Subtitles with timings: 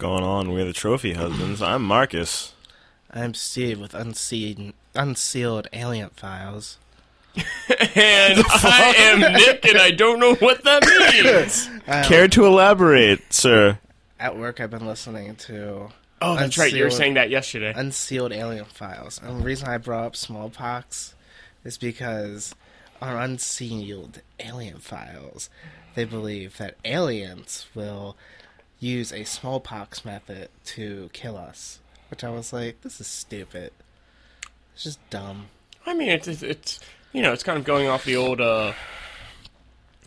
[0.00, 0.50] going on?
[0.50, 1.60] We're the Trophy Husbands.
[1.60, 2.54] I'm Marcus.
[3.10, 6.78] I'm Steve with unseen, unsealed alien files.
[7.36, 7.44] And
[8.48, 11.68] I am Nick, and I don't know what that means.
[11.90, 13.78] Um, Care to elaborate, sir?
[14.20, 15.88] At work, I've been listening to
[16.22, 16.72] Oh, that's right.
[16.72, 17.72] You were saying that yesterday.
[17.74, 19.20] unsealed alien files.
[19.20, 21.14] And the reason I brought up smallpox
[21.64, 22.54] is because
[23.02, 25.50] on unsealed alien files,
[25.96, 28.16] they believe that aliens will
[28.80, 31.78] use a smallpox method to kill us.
[32.10, 33.72] Which I was like, this is stupid.
[34.74, 35.46] It's just dumb.
[35.86, 36.80] I mean, it's, it's it's
[37.12, 38.72] you know, it's kind of going off the old uh,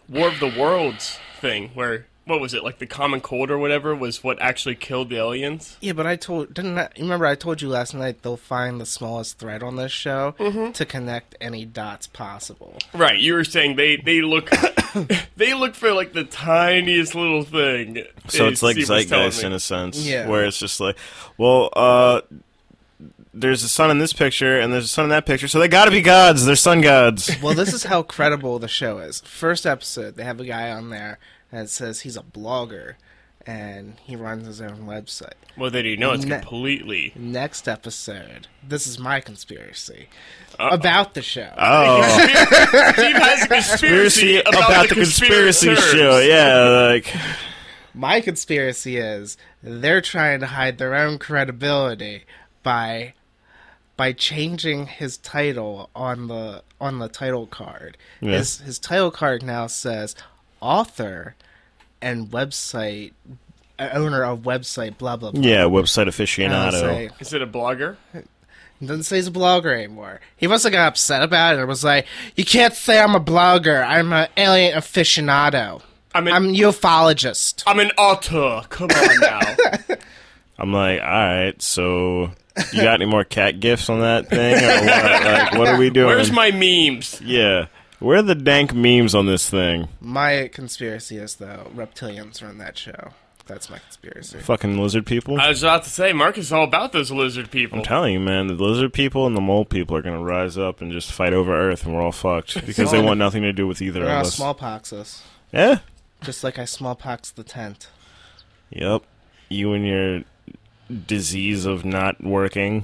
[0.10, 3.94] War of the Worlds thing, where what was it like the common cold or whatever
[3.94, 5.78] was what actually killed the aliens.
[5.82, 8.80] Yeah, but I told didn't I, you remember I told you last night they'll find
[8.80, 10.32] the smallest thread on this show
[10.74, 12.78] to connect any dots possible.
[12.94, 13.18] Right.
[13.20, 14.50] You were saying they they look
[15.36, 18.04] they look for like the tiniest little thing.
[18.30, 20.28] So it's like Steve zeitgeist in a sense, Yeah.
[20.28, 20.98] where it's just like,
[21.38, 22.22] well, uh,
[23.34, 25.68] there's a sun in this picture and there's a sun in that picture, so they
[25.68, 26.46] got to be gods.
[26.46, 27.32] They're sun gods.
[27.42, 29.22] Well, this is how credible the show is.
[29.22, 31.18] First episode, they have a guy on there
[31.54, 32.96] that says he's a blogger
[33.46, 35.34] and he runs his own website.
[35.58, 37.12] Well, then you know it's Ne- completely.
[37.16, 40.08] Next episode, this is my conspiracy
[40.58, 41.52] about the show.
[41.58, 42.02] Oh,
[42.94, 45.92] Steve has a conspiracy conspiracy about, the conspiracy conspirators.
[46.00, 46.20] show.
[46.20, 47.14] Yeah, like
[47.94, 52.24] My conspiracy is they're trying to hide their own credibility
[52.64, 53.14] by
[53.98, 57.98] by changing his title on the on the title card.
[58.22, 58.38] Yeah.
[58.38, 60.16] His his title card now says
[60.62, 61.36] author
[62.04, 63.14] and website
[63.80, 65.42] uh, owner of website blah blah blah.
[65.42, 66.04] yeah, website
[66.44, 66.94] And I was aficionado.
[66.94, 67.98] like, Is it a blogger?
[68.80, 70.20] He doesn't say he's a blogger anymore.
[70.36, 73.20] He must have got upset about it and was like, "You can't say I'm a
[73.20, 73.82] blogger.
[73.88, 75.82] I'm an alien aficionado.
[76.14, 78.68] I'm an I'm a ufologist." I'm an author.
[78.70, 79.40] Come on now.
[80.60, 82.32] I'm like, all right, so
[82.74, 85.24] you got any more cat gifts on that thing, or what?
[85.24, 86.08] Like, what are we doing?
[86.08, 87.20] Where's my memes?
[87.22, 87.68] yeah?
[88.04, 89.88] Where are the dank memes on this thing?
[90.02, 93.12] My conspiracy is though reptilians run that show.
[93.46, 94.40] That's my conspiracy.
[94.40, 95.40] Fucking lizard people.
[95.40, 97.78] I was about to say, Marcus is all about those lizard people.
[97.80, 100.82] I'm telling you, man, the lizard people and the mole people are gonna rise up
[100.82, 103.68] and just fight over Earth, and we're all fucked because they want nothing to do
[103.68, 104.36] with either They're of us.
[104.36, 105.80] smallpox us, Yeah.
[106.22, 107.88] just like I smallpox the tent.
[108.72, 109.04] Yep.
[109.48, 110.24] You and your
[111.08, 112.84] disease of not working.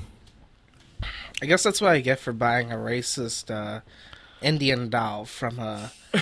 [1.41, 3.81] I guess that's what I get for buying a racist uh,
[4.41, 5.91] Indian doll from a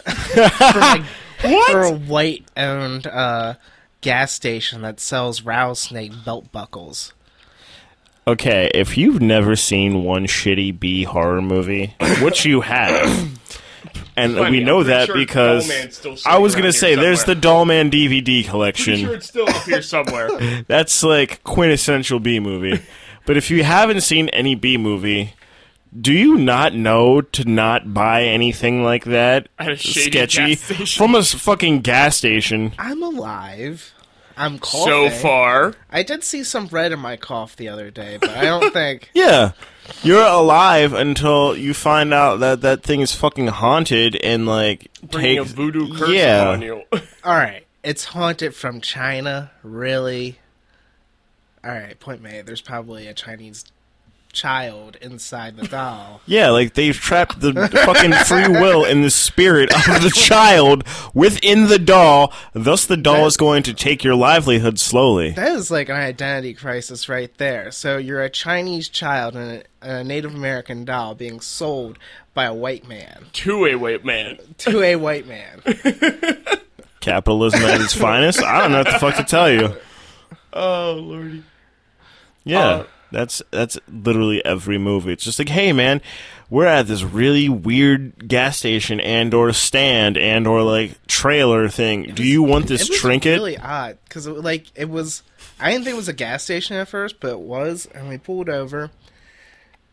[0.00, 1.04] from
[1.44, 3.54] a, for a white-owned uh,
[4.00, 7.12] gas station that sells rattlesnake belt buckles.
[8.28, 13.38] Okay, if you've never seen one shitty B horror movie, which you have,
[14.16, 14.50] and Plenty.
[14.58, 17.34] we know that sure because Dollman's still sitting I was gonna here say there's the
[17.40, 17.86] somewhere.
[17.86, 18.96] Dollman DVD Pretty collection.
[18.98, 20.28] sure it's still up here somewhere.
[20.66, 22.82] That's like quintessential B movie.
[23.26, 25.34] but if you haven't seen any B movie,
[26.00, 30.60] do you not know to not buy anything like that At a shady sketchy gas
[30.60, 30.98] station.
[30.98, 32.72] from a fucking gas station?
[32.78, 33.94] I'm alive.
[34.36, 35.10] I'm coughing.
[35.10, 38.42] so far, I did see some red in my cough the other day, but I
[38.42, 39.10] don't think.
[39.14, 39.52] Yeah.
[40.02, 45.38] You're alive until you find out that that thing is fucking haunted and like bringing
[45.38, 46.48] takes a voodoo curse yeah.
[46.50, 46.82] on you.
[47.24, 49.52] All right, it's haunted from China.
[49.62, 50.38] Really?
[51.64, 52.46] All right, point made.
[52.46, 53.64] There's probably a Chinese
[54.36, 56.20] child inside the doll.
[56.26, 57.52] Yeah, like they've trapped the
[57.84, 62.32] fucking free will and the spirit of the child within the doll.
[62.52, 65.30] Thus, the doll is going to take your livelihood slowly.
[65.32, 67.70] That is like an identity crisis right there.
[67.70, 71.98] So you're a Chinese child and a, a Native American doll being sold
[72.34, 74.38] by a white man to a white man.
[74.58, 75.62] to a white man.
[77.00, 78.42] Capitalism at its finest.
[78.42, 79.74] I don't know what the fuck to tell you.
[80.52, 81.44] Oh lordy.
[82.44, 85.12] Yeah, Uh, that's that's literally every movie.
[85.12, 86.00] It's just like, hey man,
[86.50, 92.12] we're at this really weird gas station and or stand and or like trailer thing.
[92.14, 93.34] Do you want this it was trinket?
[93.38, 95.22] really odd because like it was.
[95.58, 98.18] I didn't think it was a gas station at first, but it was, and we
[98.18, 98.90] pulled over,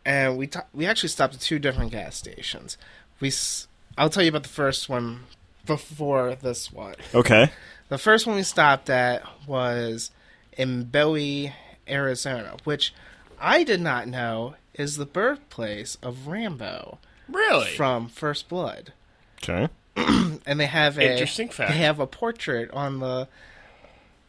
[0.06, 2.77] and we t- we actually stopped at two different gas stations.
[3.21, 3.68] We s-
[3.98, 5.21] I'll tell you about the first one
[5.66, 6.95] before this one.
[7.16, 7.51] Okay.
[7.89, 10.12] The first one we stopped at was
[10.57, 11.54] in Bowie,
[11.89, 12.94] Arizona, which
[13.39, 16.97] I did not know is the birthplace of Rambo
[17.30, 17.69] Really?
[17.71, 18.94] from First Blood.
[19.41, 19.69] Okay.
[20.45, 21.71] And they have a Interesting fact.
[21.71, 23.27] They have a portrait on the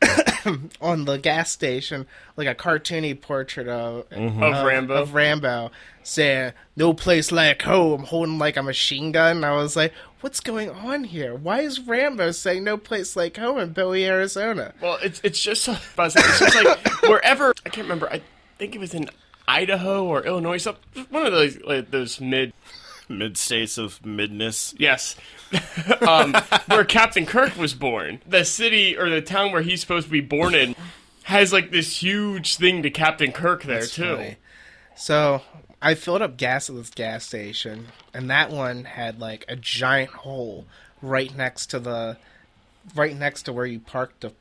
[0.80, 2.06] on the gas station,
[2.36, 4.94] like a cartoony portrait of Of of, Rambo.
[4.94, 5.70] of Rambo
[6.02, 9.36] saying "No place like home," holding like a machine gun.
[9.36, 11.34] And I was like, "What's going on here?
[11.34, 15.68] Why is Rambo saying "No place like home" in Bowie, Arizona?" Well, it's it's just
[15.68, 18.08] it's just like wherever I can't remember.
[18.10, 18.22] I
[18.58, 19.08] think it was in
[19.48, 20.58] Idaho or Illinois.
[20.58, 20.76] Some
[21.10, 22.52] one of those like, those mid
[23.08, 24.74] Mid states of midness.
[24.78, 25.16] yes,
[26.08, 26.34] um,
[26.66, 28.20] where Captain Kirk was born.
[28.26, 30.74] The city or the town where he's supposed to be born in
[31.24, 34.16] has like this huge thing to Captain Kirk there too.
[34.16, 34.36] funny.
[34.96, 35.42] So
[35.82, 40.10] I filled up gas at this gas station, and that one had like a giant
[40.10, 40.66] hole
[41.02, 42.16] right next to the,
[42.94, 44.32] right next to where you parked to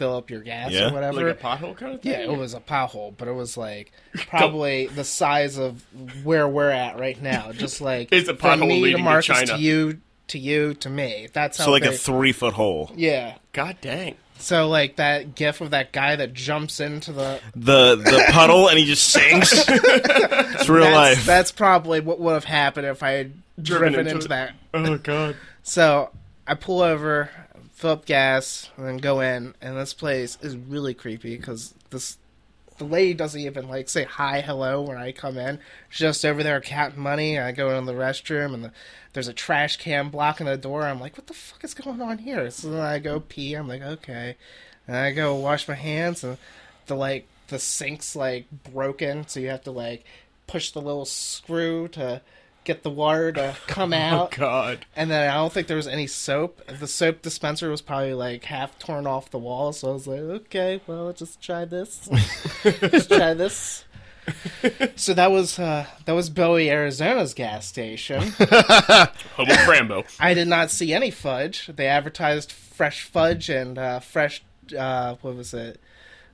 [0.00, 0.88] fill up your gas Yeah.
[0.88, 1.26] or whatever.
[1.28, 2.12] Like a pothole kind of thing.
[2.12, 3.92] yeah, it was a pothole, but it was like
[4.28, 5.84] probably the size of
[6.24, 7.52] where we're at right now.
[7.52, 9.46] Just like It's a from pothole me leading to to China.
[9.46, 11.28] to you to you to me.
[11.32, 12.90] That's how So like a three foot hole.
[12.96, 13.36] yeah.
[13.52, 14.14] God dang.
[14.38, 18.78] So like that gif of that guy that jumps into the The the puddle and
[18.78, 19.52] he just sinks.
[19.68, 21.26] it's real that's, life.
[21.26, 24.54] That's probably what would have happened if I had Driven driven, into into, that.
[24.72, 25.36] Oh god.
[25.62, 26.08] So
[26.46, 27.28] I pull over,
[27.80, 29.54] fill up gas, and then go in.
[29.62, 32.18] And this place is really creepy because this
[32.76, 35.58] the lady doesn't even like say hi, hello when I come in.
[35.88, 37.38] She's just over there counting money.
[37.38, 38.72] I go in the restroom and the,
[39.12, 40.84] there's a trash can blocking the door.
[40.84, 42.50] I'm like, what the fuck is going on here?
[42.50, 43.54] So then I go pee.
[43.54, 44.36] I'm like, okay.
[44.86, 46.38] And I go wash my hands and
[46.86, 50.04] the like the sink's like broken, so you have to like
[50.46, 52.22] push the little screw to
[52.72, 54.30] get the water to come Oh out.
[54.32, 54.86] god.
[54.96, 56.60] And then I don't think there was any soap.
[56.66, 60.20] The soap dispenser was probably like half torn off the wall, so I was like,
[60.20, 62.08] okay, well, just try this.
[62.62, 63.84] just try this.
[64.94, 68.22] So that was uh, that was Bowie, Arizona's gas station.
[68.38, 70.04] Hobo Rambo.
[70.20, 71.66] I did not see any fudge.
[71.74, 74.42] They advertised fresh fudge and uh, fresh
[74.78, 75.80] uh, what was it?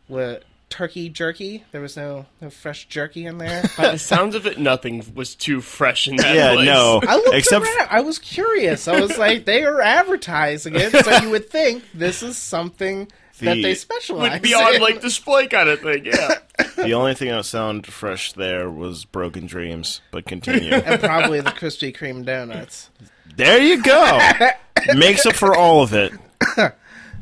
[0.09, 1.65] What turkey jerky?
[1.73, 3.63] There was no no fresh jerky in there.
[3.77, 6.67] By the sounds of it, nothing was too fresh in that yeah, place.
[6.67, 7.01] no.
[7.07, 7.89] I looked Except around.
[7.91, 8.89] I was curious.
[8.89, 13.09] I was like, they are advertising it, so you would think this is something
[13.41, 14.81] that they specialize Like beyond in.
[14.83, 16.07] like display kind of thing.
[16.07, 16.37] Yeah.
[16.77, 20.01] the only thing that sounded fresh there was broken dreams.
[20.11, 20.73] But continue.
[20.75, 22.89] and probably the Krispy Kreme donuts.
[23.37, 24.19] there you go.
[24.97, 26.13] Makes up for all of it.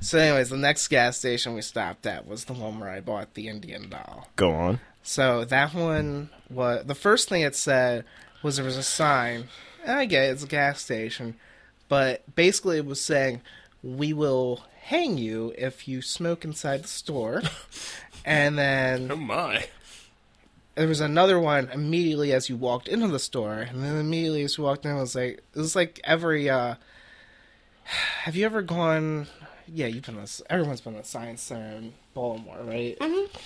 [0.05, 3.33] So, anyways, the next gas station we stopped at was the one where I bought
[3.33, 4.29] the Indian doll.
[4.37, 4.81] Go on.
[5.03, 8.05] So that one was the first thing it said
[8.43, 9.49] was there was a sign.
[9.83, 11.37] And I get it, it's a gas station,
[11.89, 13.41] but basically it was saying
[13.83, 17.43] we will hang you if you smoke inside the store.
[18.27, 19.67] and then Oh my.
[20.75, 24.59] there was another one immediately as you walked into the store, and then immediately as
[24.59, 26.51] you walked in, it was like it was like every.
[26.51, 26.75] uh
[28.25, 29.27] Have you ever gone?
[29.73, 30.17] Yeah, you've been.
[30.25, 32.99] To, everyone's been to Science Center in Baltimore, right?
[32.99, 33.37] Mm-hmm.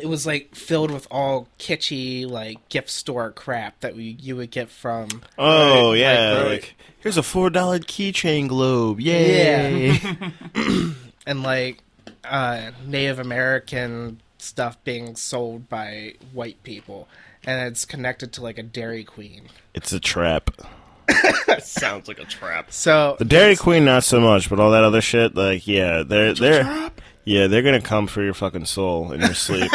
[0.00, 4.50] It was like filled with all kitschy like gift store crap that we you would
[4.50, 5.08] get from.
[5.36, 6.50] Oh Right, yeah, right, right.
[6.52, 9.00] like here's a four dollar keychain globe.
[9.00, 10.00] Yay!
[11.26, 11.82] and like
[12.24, 17.06] uh, Native American stuff being sold by white people,
[17.44, 19.42] and it's connected to like a Dairy Queen.
[19.74, 20.50] it's a trap.
[21.08, 22.72] That sounds like a trap.
[22.72, 26.34] So The Dairy Queen, not so much, but all that other shit, like yeah, they're
[26.34, 26.90] they're
[27.24, 29.70] yeah, they're gonna come for your fucking soul in your sleep.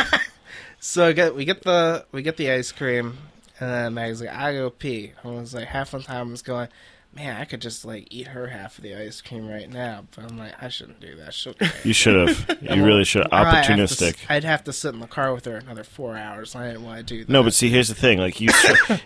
[0.79, 3.17] So I get we get the we get the ice cream,
[3.59, 6.41] and then Mag's like, "I go pee." I was like, half the time I was
[6.41, 6.67] going,
[7.17, 10.29] "Man, I could just like eat her half of the ice cream right now," but
[10.31, 11.81] I'm like, I shouldn't do that.
[11.83, 12.57] You should have.
[12.61, 13.25] You really should.
[13.25, 14.17] Or I'd have to Opportunistic.
[14.29, 16.55] I'd have to sit in the car with her another four hours.
[16.55, 17.29] I didn't want to do that.
[17.31, 18.19] No, but see, here's the thing.
[18.19, 18.49] Like you,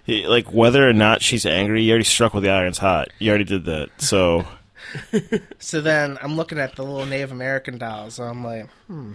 [0.27, 3.09] like whether or not she's angry, you already struck with the irons hot.
[3.19, 3.89] You already did that.
[4.01, 4.45] So
[5.59, 8.19] So then I'm looking at the little Native American dolls.
[8.19, 9.13] And I'm like, hmm,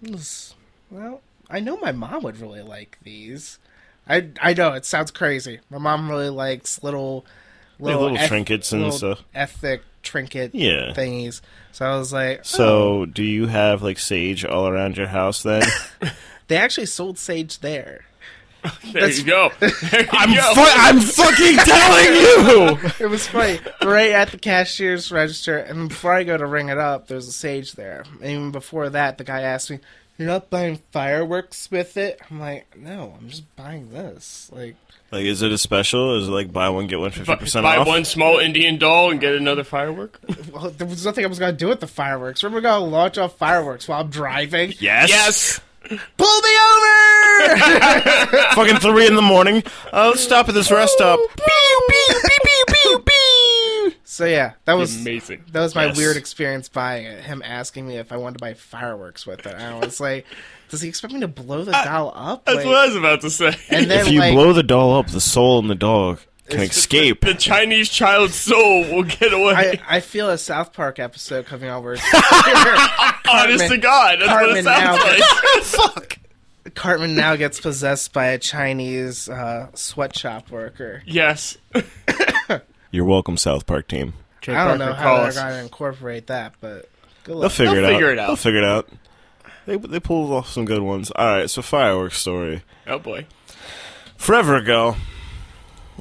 [0.00, 0.54] this,
[0.90, 3.58] well, I know my mom would really like these.
[4.08, 5.60] I I know it sounds crazy.
[5.70, 7.24] My mom really likes little
[7.82, 9.22] little, little trinkets and little stuff.
[9.34, 10.92] ethnic trinket Yeah.
[10.94, 11.40] thingies.
[11.72, 12.42] So I was like, oh.
[12.44, 15.62] So, do you have like sage all around your house then?
[16.48, 18.04] they actually sold sage there.
[18.84, 19.50] There That's- you go.
[19.60, 19.70] There
[20.02, 20.54] you I'm, go.
[20.54, 22.90] fu- I'm fucking telling you.
[23.00, 23.58] It was funny.
[23.82, 27.32] right at the cashier's register, and before I go to ring it up, there's a
[27.32, 28.04] sage there.
[28.20, 29.80] And even before that, the guy asked me,
[30.22, 34.76] "You're not buying fireworks with it?" I'm like, "No, I'm just buying this." Like,
[35.10, 36.18] Like, is it a special?
[36.20, 37.76] Is it like buy one get one fifty Bu- percent off?
[37.84, 40.18] Buy one small Indian doll and get another firework.
[40.52, 42.42] well, there was nothing I was gonna do with the fireworks.
[42.42, 44.72] We're gonna launch off fireworks while I'm driving.
[44.80, 45.08] Yes.
[45.10, 45.60] Yes.
[46.16, 47.56] Pull me over!
[48.54, 49.64] Fucking three in the morning.
[49.92, 51.18] Let's stop at this rest stop.
[51.18, 52.41] Pew, pew, pew, pew, pew, pew.
[54.12, 55.44] So So yeah, that was Amazing.
[55.52, 55.96] That was my Yes.
[55.96, 57.24] weird experience buying it.
[57.24, 59.54] Him asking me if I wanted to buy fireworks with it.
[59.54, 60.26] I was like,
[60.68, 62.44] does he expect me to blow the doll up?
[62.44, 63.56] That's Like- what I was about to say.
[63.70, 66.60] and then If you like, blow the doll up, the soul in the dog can
[66.60, 67.22] escape.
[67.22, 69.80] the Chinese child's soul will get away.
[69.88, 71.96] I, I feel a South Park episode coming on where
[73.30, 75.22] Honest to God, that's what it Cartman sounds now- like.
[75.62, 76.18] Fuck.
[76.74, 81.02] Cartman now gets possessed by a Chinese uh, sweatshop worker.
[81.06, 81.56] yes.
[82.92, 84.12] You're welcome, South Park team.
[84.42, 86.90] Trey I don't Parker know how they're going to incorporate that, but
[87.24, 87.92] good They'll figure They'll it out.
[87.92, 88.26] figure it out.
[88.26, 88.88] They'll figure it out.
[89.64, 91.10] They they pulled off some good ones.
[91.12, 92.62] All right, so fireworks story.
[92.86, 93.26] Oh boy.
[94.18, 94.96] Forever ago,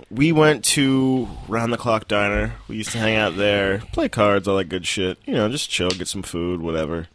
[0.10, 2.56] we went to round the clock diner.
[2.68, 5.18] We used to hang out there, play cards, all that good shit.
[5.26, 7.08] You know, just chill, get some food, whatever.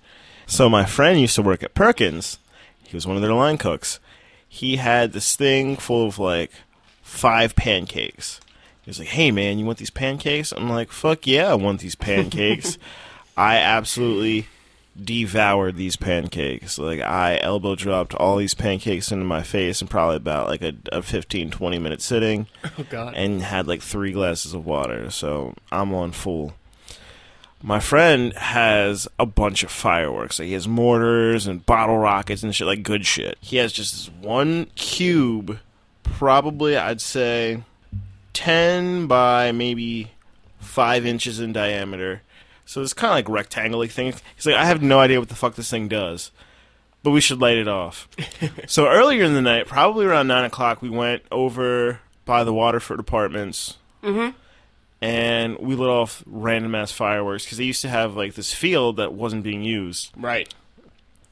[0.46, 2.38] So my friend used to work at Perkins.
[2.82, 4.00] He was one of their line cooks.
[4.48, 6.52] He had this thing full of like
[7.02, 8.40] five pancakes.
[8.86, 11.80] He was like, "Hey man, you want these pancakes?" I'm like, "Fuck yeah, I want
[11.80, 12.78] these pancakes."
[13.36, 14.46] I absolutely
[14.98, 16.78] devoured these pancakes.
[16.78, 20.72] Like I elbow dropped all these pancakes into my face in probably about like a,
[20.90, 23.12] a 15, 20 minute sitting Oh God.
[23.14, 25.10] and had like three glasses of water.
[25.10, 26.54] So I'm on full.
[27.62, 30.38] My friend has a bunch of fireworks.
[30.38, 33.36] Like he has mortars and bottle rockets and shit, like good shit.
[33.42, 35.58] He has just this one cube,
[36.04, 37.62] probably I'd say
[38.36, 40.10] 10 by maybe
[40.58, 42.20] 5 inches in diameter.
[42.66, 44.12] So it's kind of like rectangle thing.
[44.34, 46.32] He's like, I have no idea what the fuck this thing does,
[47.02, 48.08] but we should light it off.
[48.66, 53.00] so earlier in the night, probably around 9 o'clock, we went over by the Waterford
[53.00, 53.78] Apartments.
[54.02, 54.36] Mm-hmm.
[55.00, 58.98] And we lit off random ass fireworks because they used to have like this field
[58.98, 60.10] that wasn't being used.
[60.14, 60.52] Right.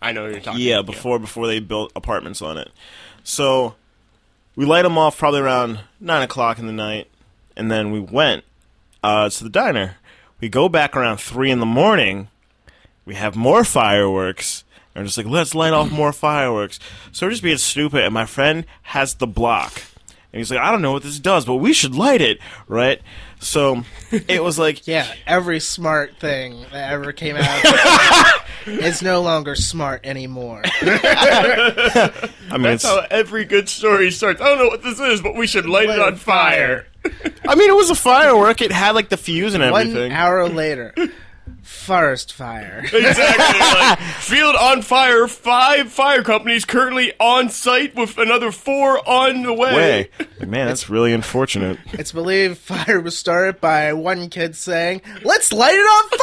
[0.00, 0.60] I know what you're talking.
[0.62, 0.86] Yeah, about.
[0.94, 2.70] before before they built apartments on it.
[3.24, 3.74] So
[4.56, 7.08] we light them off probably around nine o'clock in the night,
[7.56, 8.44] and then we went
[9.02, 9.96] uh, to the diner.
[10.40, 12.28] We go back around three in the morning.
[13.04, 14.64] We have more fireworks.
[14.94, 16.78] And we're just like, let's light off more fireworks.
[17.12, 19.82] So we're just being stupid, and my friend has the block.
[20.32, 23.00] And he's like, I don't know what this does, but we should light it, right?
[23.40, 29.54] So it was like, Yeah, every smart thing that ever came out is no longer
[29.54, 30.62] smart anymore.
[30.82, 32.10] I
[32.52, 34.40] mean, That's it's, how every good story starts.
[34.40, 36.86] I don't know what this is, but we should light, it on fire.
[37.48, 38.62] I mean, it was a firework.
[38.62, 39.92] It had like the fuse and everything.
[39.92, 40.12] One everything.
[40.12, 40.94] hour later,
[41.62, 42.84] forest fire.
[42.92, 43.60] Exactly.
[43.60, 45.26] like, field on fire.
[45.28, 49.74] Five fire companies currently on site with another four on the way.
[49.74, 50.10] way.
[50.46, 51.78] Man, that's really unfortunate.
[51.92, 56.18] It's believed fire was started by one kid saying, "Let's light it on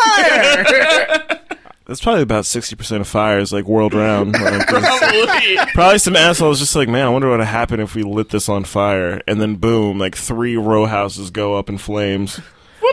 [1.28, 1.38] fire."
[1.88, 4.34] That's probably about sixty percent of fires, like world round.
[4.40, 5.58] Like, Probably.
[5.74, 8.48] probably some assholes just like, man, I wonder what would happen if we lit this
[8.48, 12.40] on fire, and then boom, like three row houses go up in flames.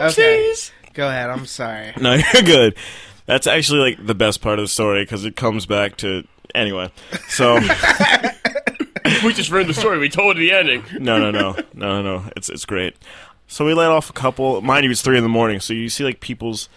[0.00, 0.52] Okay.
[0.98, 1.04] Whoopsies.
[1.04, 1.30] Go ahead.
[1.30, 1.92] I'm sorry.
[2.00, 2.76] No, you're good.
[3.26, 6.24] That's actually like the best part of the story because it comes back to
[6.54, 6.90] anyway.
[7.28, 7.58] So
[9.24, 9.98] We just ruined the story.
[9.98, 10.84] We told the ending.
[10.98, 12.24] no, no, no, no, no, no.
[12.36, 12.96] It's it's great.
[13.46, 14.60] So we let off a couple.
[14.60, 16.68] Mind you, it's three in the morning, so you see like people's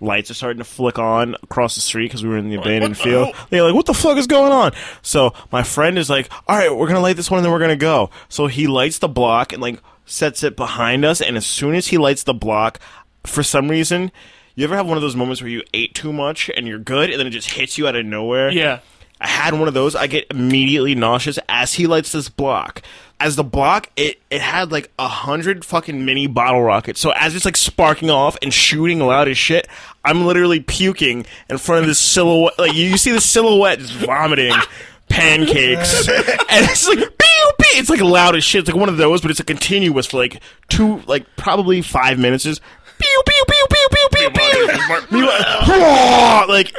[0.00, 2.96] lights are starting to flick on across the street because we were in the abandoned
[2.96, 3.34] what the field.
[3.34, 3.46] hell?
[3.50, 6.74] They're like, "What the fuck is going on?" So my friend is like, "All right,
[6.74, 9.52] we're gonna light this one, and then we're gonna go." So he lights the block
[9.52, 12.78] and like sets it behind us, and as soon as he lights the block,
[13.24, 14.10] for some reason.
[14.54, 17.10] You ever have one of those moments where you ate too much and you're good,
[17.10, 18.50] and then it just hits you out of nowhere?
[18.50, 18.80] Yeah.
[19.20, 19.94] I had one of those.
[19.94, 22.82] I get immediately nauseous as he lights this block.
[23.20, 26.98] As the block, it, it had like a hundred fucking mini bottle rockets.
[27.00, 29.68] So as it's like sparking off and shooting loud as shit,
[30.04, 32.58] I'm literally puking in front of this silhouette.
[32.58, 34.52] Like you, you see the silhouette just vomiting
[35.08, 37.78] pancakes, and it's like pew pew.
[37.80, 38.62] It's like loud as shit.
[38.62, 42.18] It's like one of those, but it's a continuous for like two, like probably five
[42.18, 42.42] minutes.
[42.42, 42.60] Just
[43.02, 45.18] pew pew pew pew pew pew pew.
[45.18, 45.26] You,
[46.48, 46.72] like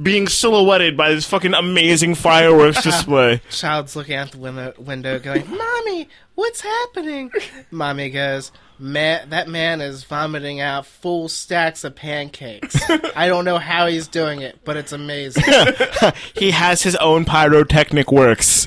[0.00, 3.42] being silhouetted by this fucking amazing fireworks display.
[3.50, 7.30] Child's looking out the window, window going, "Mommy, what's happening?"
[7.70, 12.78] Mommy goes, "Man, that man is vomiting out full stacks of pancakes.
[13.16, 15.44] I don't know how he's doing it, but it's amazing."
[16.34, 18.66] He has his own pyrotechnic works.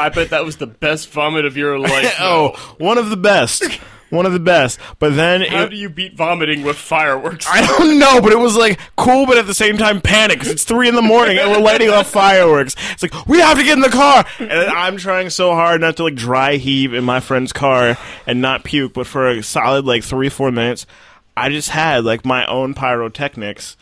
[0.00, 2.14] I bet that was the best vomit of your life.
[2.20, 3.64] Oh, one of the best.
[4.10, 4.78] One of the best.
[4.98, 7.46] But then How it, do you beat vomiting with fireworks?
[7.48, 10.52] I don't know, but it was like cool, but at the same time panic because
[10.52, 12.74] it's three in the morning and we're lighting off fireworks.
[12.92, 15.96] It's like we have to get in the car, and I'm trying so hard not
[15.98, 18.94] to like dry heave in my friend's car and not puke.
[18.94, 20.86] But for a solid like three four minutes,
[21.36, 23.76] I just had like my own pyrotechnics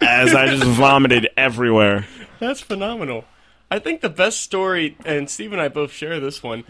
[0.00, 2.06] as I just vomited everywhere.
[2.40, 3.24] That's phenomenal.
[3.70, 6.64] I think the best story, and Steve and I both share this one.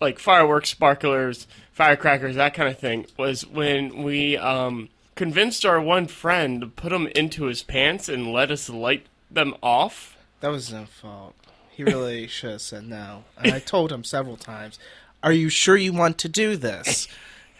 [0.00, 1.46] like fireworks, sparklers,
[1.80, 6.90] firecrackers, that kind of thing, was when we um, convinced our one friend to put
[6.90, 10.14] them into his pants and let us light them off.
[10.40, 11.34] That was no fault.
[11.70, 13.24] He really should have said no.
[13.38, 14.78] And I told him several times,
[15.22, 17.08] Are you sure you want to do this?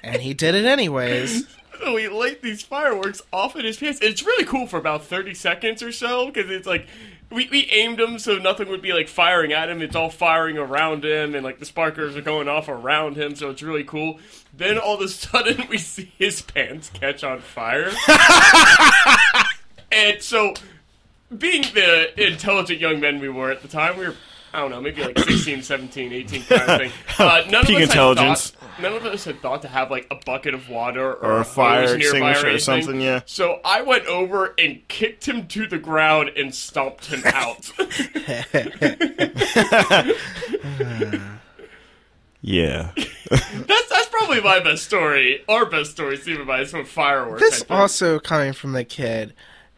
[0.02, 1.46] And he did it anyways.
[1.80, 4.00] So we light these fireworks off in his pants.
[4.02, 6.86] It's really cool for about 30 seconds or so because it's like
[7.30, 9.80] we, we aimed him so nothing would be like firing at him.
[9.80, 13.36] It's all firing around him and like the sparklers are going off around him.
[13.36, 14.18] So it's really cool.
[14.52, 17.92] Then all of a sudden we see his pants catch on fire.
[19.92, 20.54] and so
[21.36, 24.16] being the intelligent young men we were at the time, we were.
[24.52, 26.92] I don't know, maybe like 16, 17, 18 kind of thing.
[27.18, 28.50] Uh, none, Peak of us intelligence.
[28.50, 31.32] Had thought, none of us had thought to have like a bucket of water or,
[31.34, 32.82] Or a fire hose nearby extinguisher or anything.
[32.82, 33.20] something, yeah.
[33.26, 37.70] So I went over and kicked him to the ground and stomped him out.
[42.42, 42.92] Yeah.
[42.96, 45.44] that's that's probably my best story.
[45.46, 47.42] Our best story, Stephen, by is from fireworks.
[47.42, 47.70] I This think.
[47.70, 49.34] also coming from the kid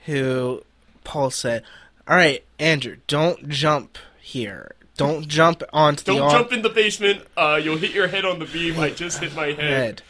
[0.06, 0.62] who
[1.02, 1.64] Paul said,
[2.06, 4.74] All right, Andrew, don't jump here.
[4.96, 7.26] Don't jump onto the Don't the arm- jump in the basement.
[7.36, 8.78] Uh, you'll hit your head on the beam.
[8.78, 9.58] I just hit my head.
[9.58, 10.02] head.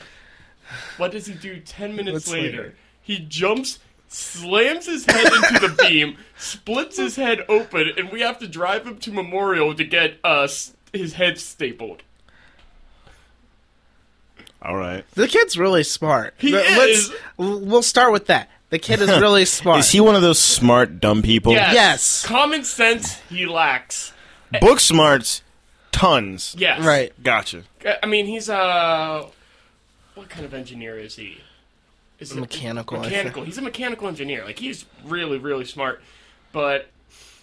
[0.96, 2.46] What does he do 10 minutes later?
[2.48, 2.74] later?
[3.00, 3.78] He jumps,
[4.08, 8.86] slams his head into the beam, splits his head open, and we have to drive
[8.86, 10.48] him to Memorial to get uh,
[10.92, 12.02] his head stapled.
[14.60, 15.04] All right.
[15.12, 16.34] The kid's really smart.
[16.38, 17.12] He Let- is.
[17.36, 18.48] We'll start with that.
[18.72, 19.80] The kid is really smart.
[19.80, 21.52] Is he one of those smart dumb people?
[21.52, 21.74] Yes.
[21.74, 22.24] Yes.
[22.24, 24.14] Common sense, he lacks.
[24.62, 25.42] Book smarts,
[25.92, 26.56] tons.
[26.58, 26.80] Yes.
[26.80, 27.12] Right.
[27.22, 27.64] Gotcha.
[28.02, 29.26] I mean, he's uh,
[30.14, 31.42] what kind of engineer is he?
[32.18, 33.44] Is it Mechanical, I Mechanical.
[33.44, 34.42] He's a mechanical engineer.
[34.42, 36.00] Like he's really, really smart,
[36.52, 36.88] but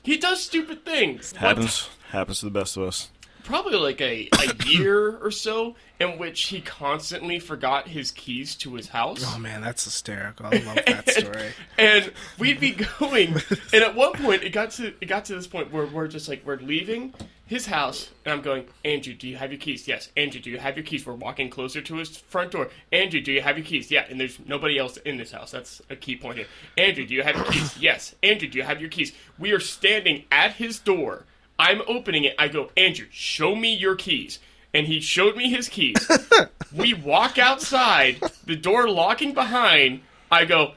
[0.01, 1.33] he does stupid things.
[1.33, 1.89] One Happens.
[2.09, 3.09] Happens to the best of us.
[3.49, 8.75] Probably like a, a year or so in which he constantly forgot his keys to
[8.75, 9.23] his house.
[9.25, 10.45] Oh man, that's hysterical.
[10.45, 11.49] I love that story.
[11.77, 13.35] and we'd be going
[13.73, 16.29] and at one point it got to it got to this point where we're just
[16.29, 17.13] like we're leaving
[17.47, 19.87] his house and I'm going, Andrew, do you have your keys?
[19.87, 20.09] Yes.
[20.15, 21.03] Andrew, do you have your keys?
[21.03, 22.69] We're walking closer to his front door.
[22.91, 23.89] Andrew, do you have your keys?
[23.89, 25.49] Yeah, and there's nobody else in this house.
[25.49, 26.47] That's a key point here.
[26.77, 27.75] Andrew, do you have your keys?
[27.79, 28.13] Yes.
[28.21, 29.13] Andrew, do you have your keys?
[29.39, 31.25] We are standing at his door.
[31.59, 32.35] I'm opening it.
[32.39, 34.39] I go, Andrew, show me your keys.
[34.73, 35.95] And he showed me his keys.
[36.75, 40.01] we walk outside, the door locking behind.
[40.31, 40.73] I go,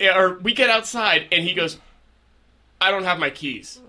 [0.00, 1.78] eh, or we get outside and he goes,
[2.80, 3.80] I don't have my keys.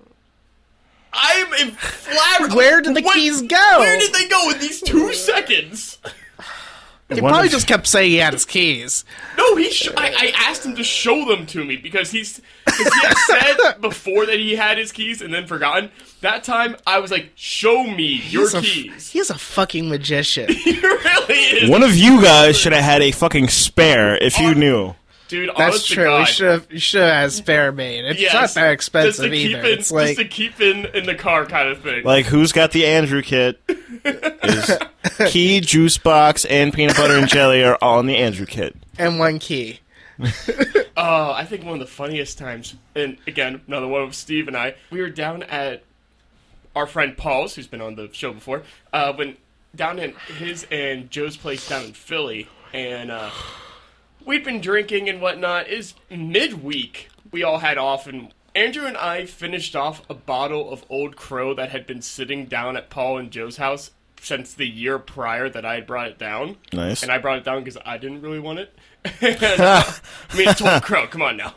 [1.14, 2.56] I'm in flabbergasted.
[2.58, 3.80] Where did the keys go?
[3.80, 5.98] Where did they go in these two seconds?
[7.16, 9.06] He One probably of- just kept saying he had his keys.
[9.38, 9.70] No, he.
[9.72, 12.42] Sh- I, I asked him to show them to me because he's.
[12.66, 15.92] Cause he had said before that he had his keys and then forgotten.
[16.22, 20.52] That time I was like, "Show me your He's a, keys." he's a fucking magician.
[20.54, 24.56] he really is, One of you guys should have had a fucking spare if you
[24.56, 24.96] knew.
[25.28, 25.50] dude.
[25.50, 26.04] That's honest to true.
[26.06, 26.20] God.
[26.20, 28.06] You should have you should have had spare made.
[28.06, 28.34] It's Yes.
[28.34, 29.68] not that expensive just to keep either.
[29.68, 32.04] In, it's like just to keep in in the car kind of thing.
[32.06, 33.60] Like, who's got the Andrew kit?
[34.06, 34.78] Is
[35.28, 38.76] key, juice box, and peanut butter and jelly are all in the Andrew kit.
[38.98, 39.80] and one key.
[40.96, 44.56] Oh, I think one of the funniest times, and again, another one with Steve and
[44.56, 45.82] I, we were down at
[46.76, 48.62] our friend Paul's, who's been on the show before,
[48.94, 49.36] uh, when
[49.76, 53.32] down in his and Joe's place down in Philly, and uh,
[54.24, 55.68] we'd been drinking and whatnot.
[55.68, 60.86] Is midweek, we all had off, and Andrew and I finished off a bottle of
[60.90, 65.00] Old Crow that had been sitting down at Paul and Joe's house since the year
[65.00, 66.58] prior that I had brought it down.
[66.72, 67.04] Nice.
[67.04, 68.76] And I brought it down because I didn't really want it.
[69.22, 69.84] And, uh,
[70.30, 71.08] I mean, it's Old Crow.
[71.08, 71.56] Come on now.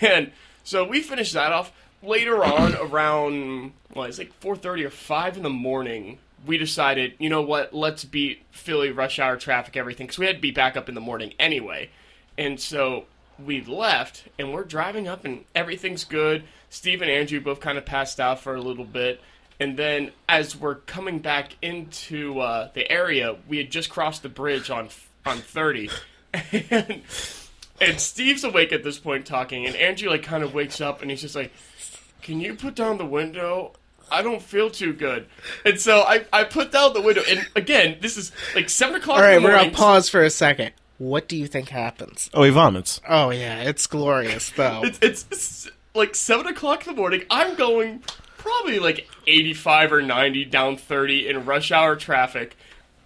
[0.00, 0.30] And
[0.62, 1.72] so we finished that off.
[2.00, 7.14] Later on, around well, it's like four thirty or five in the morning, we decided,
[7.18, 7.74] you know what?
[7.74, 10.94] Let's beat Philly rush hour traffic, everything, because we had to be back up in
[10.94, 11.90] the morning anyway.
[12.36, 13.06] And so
[13.38, 16.44] we left, and we're driving up, and everything's good.
[16.70, 19.20] Steve and Andrew both kind of passed out for a little bit.
[19.60, 24.28] And then, as we're coming back into uh, the area, we had just crossed the
[24.28, 24.88] bridge on
[25.24, 25.90] on thirty,
[26.50, 27.02] and
[27.80, 31.10] and Steve's awake at this point talking, and Andrew like kind of wakes up and
[31.10, 31.52] he's just like,
[32.22, 33.72] "Can you put down the window?
[34.10, 35.26] I don't feel too good."
[35.64, 39.18] And so I I put down the window, and again, this is like seven o'clock
[39.18, 40.72] All right, we're gonna pause for a second.
[40.98, 42.30] What do you think happens?
[42.32, 43.00] Oh, he vomits.
[43.08, 44.82] Oh yeah, it's glorious though.
[44.84, 47.22] It's, it's it's like seven o'clock in the morning.
[47.30, 48.02] I'm going
[48.38, 52.56] probably like eighty-five or ninety down thirty in rush hour traffic.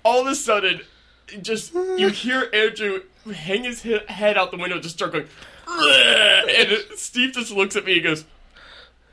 [0.04, 0.82] All of a sudden,
[1.40, 5.26] just you hear Andrew hang his he- head out the window, just start going,
[5.66, 8.24] "Ugh," and Steve just looks at me and goes,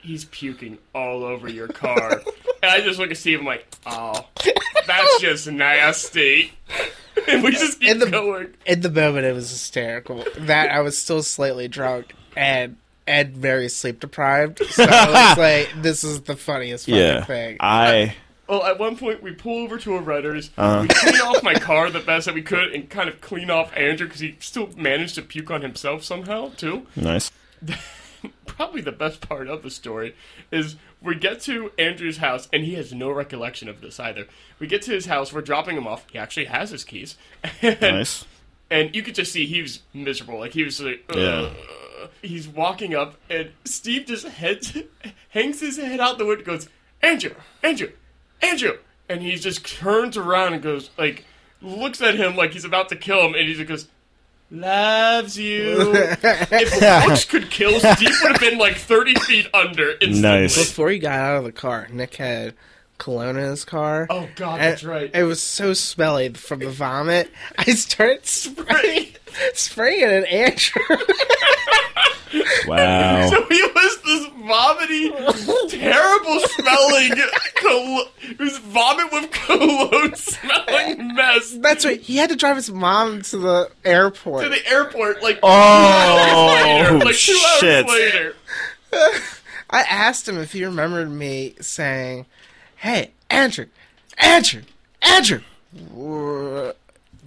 [0.06, 2.22] he's puking all over your car.
[2.64, 3.40] and I just look at Steve.
[3.40, 4.26] I'm like, oh,
[4.88, 6.54] that's just nasty.
[7.28, 8.54] and we just keep In the- going.
[8.66, 10.24] In the moment, it was hysterical.
[10.40, 14.60] That I was still slightly drunk and and very sleep deprived.
[14.66, 17.58] So it was like, this is the funniest fucking Yeah, thing.
[17.60, 18.16] I
[18.48, 20.50] Well, at one point we pull over to a Rutter's.
[20.58, 20.82] Uh-huh.
[20.82, 23.72] We clean off my car the best that we could, and kind of clean off
[23.78, 26.88] Andrew because he still managed to puke on himself somehow too.
[26.96, 27.32] nice.
[28.46, 30.16] Probably the best part of the story
[30.52, 34.28] is we get to Andrew's house, and he has no recollection of this either.
[34.60, 36.06] We get to his house, we're dropping him off.
[36.12, 37.18] He actually has his keys,
[37.62, 38.26] and, Nice.
[38.70, 40.40] and you could just see he was miserable.
[40.40, 41.18] Like he was like, Ugh.
[41.18, 41.50] Yeah.
[42.22, 44.78] He's walking up, and Steve just heads,
[45.30, 46.70] hangs his head out the window, and goes,
[47.02, 47.34] Andrew,
[47.64, 47.92] Andrew,
[48.42, 48.78] Andrew,
[49.10, 51.26] and he just turns around and goes like,
[51.62, 53.88] looks at him like he's about to kill him, and he just goes.
[54.52, 55.92] Loves you.
[55.96, 60.22] if looks could kill, Steve would have been like thirty feet under instantly.
[60.22, 60.56] Nice.
[60.56, 62.54] Before he got out of the car, Nick had
[62.98, 64.08] cologne in his car.
[64.10, 65.12] Oh God, And that's right.
[65.14, 67.32] It was so smelly from the vomit.
[67.58, 69.08] I started spraying,
[69.54, 70.98] spraying it at Andrew.
[72.68, 73.30] Wow.
[73.30, 75.10] So he was this vomity,
[75.78, 77.14] terrible smelling,
[77.56, 82.02] col- it was vomit with cologne smelling mess That's right.
[82.02, 84.44] He had to drive his mom to the airport.
[84.44, 87.86] To the airport like Oh like two shit!
[87.88, 88.36] hours later.
[89.70, 92.26] I asked him if he remembered me saying,
[92.86, 93.66] "Hey, Andrew,
[94.20, 94.62] Andrew,
[95.02, 95.42] Andrew,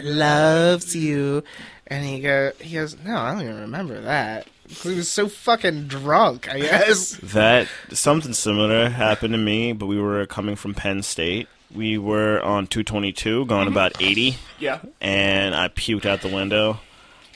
[0.00, 1.42] loves you,"
[1.88, 5.28] and he go, he goes, "No, I don't even remember that." 'Cause He was so
[5.28, 6.48] fucking drunk.
[6.48, 7.16] I guess.
[7.22, 11.48] That something similar happened to me, but we were coming from Penn State.
[11.74, 13.72] We were on 222, going mm-hmm.
[13.72, 14.78] about 80, Yeah.
[15.00, 16.80] and I puked out the window.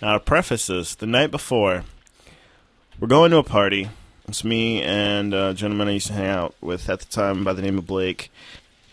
[0.00, 1.84] Now, to preface this, the night before,
[3.00, 3.88] we're going to a party.
[4.28, 7.52] It's me and a gentleman I used to hang out with at the time by
[7.52, 8.30] the name of Blake.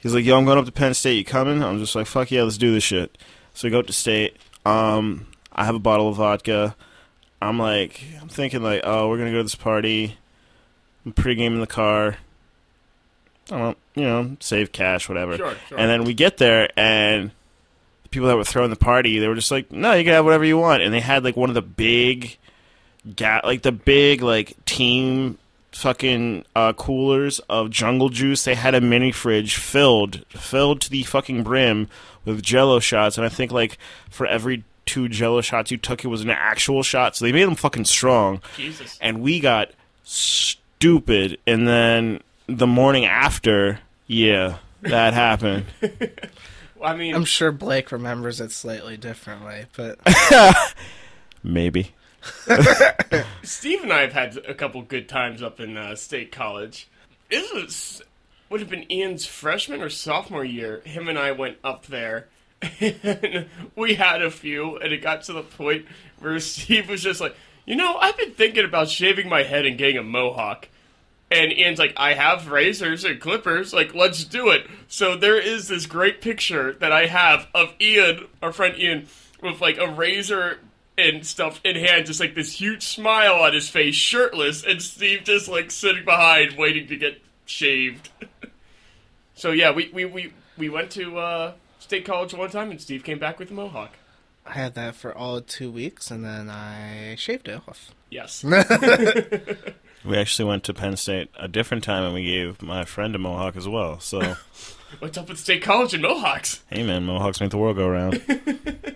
[0.02, 1.18] He's like, "Yo, I'm going up to Penn State.
[1.18, 3.18] You coming?" I'm just like, "Fuck yeah, let's do this shit."
[3.54, 4.38] So we go up to State.
[4.66, 6.76] Um, I have a bottle of vodka.
[7.42, 10.18] I'm like, I'm thinking like, oh, we're gonna go to this party.
[11.06, 12.18] I'm pregame in the car.
[13.52, 15.38] I don't know, you know, save cash, whatever.
[15.38, 15.80] Sure, sure.
[15.80, 17.32] And then we get there, and
[18.04, 20.26] the people that were throwing the party, they were just like, no, you can have
[20.26, 20.84] whatever you want.
[20.84, 22.38] And they had like one of the big,
[23.16, 25.38] ga- like the big like team
[25.72, 28.44] fucking uh, coolers of jungle juice.
[28.44, 31.88] They had a mini fridge filled, filled to the fucking brim
[32.26, 33.78] with Jello shots, and I think like
[34.10, 37.16] for every two Jello shots you took, it was an actual shot.
[37.16, 38.98] So they made them fucking strong Jesus.
[39.02, 39.72] and we got
[40.04, 45.66] stupid and then the morning after yeah that happened
[46.82, 50.00] I mean, I'm sure Blake remembers it slightly differently, but
[51.44, 51.92] maybe
[53.44, 56.88] Steve and I have had a couple good times up in uh, State College.
[57.30, 58.02] This was
[58.50, 60.82] would have been Ian's freshman or sophomore year.
[60.84, 62.28] Him and I went up there.
[62.80, 65.86] And we had a few, and it got to the point
[66.20, 69.78] where Steve was just like, "You know, I've been thinking about shaving my head and
[69.78, 70.68] getting a mohawk."
[71.32, 73.72] And Ian's like, "I have razors and clippers.
[73.72, 78.28] Like, let's do it." So there is this great picture that I have of Ian,
[78.42, 79.08] our friend Ian,
[79.42, 80.60] with like a razor
[81.00, 85.24] and stuff in hand, just like this huge smile on his face, shirtless, and Steve
[85.24, 88.10] just like sitting behind, waiting to get shaved.
[89.36, 93.04] so yeah, we we we, we went to uh, State College one time, and Steve
[93.04, 93.94] came back with a mohawk.
[94.46, 97.92] I had that for all two weeks, and then I shaved it off.
[98.10, 98.44] Yes.
[100.04, 103.18] we actually went to penn state a different time and we gave my friend a
[103.18, 104.36] mohawk as well so
[105.00, 106.64] What's up with State College and mohawks?
[106.70, 108.96] hey man mohawks make the world go round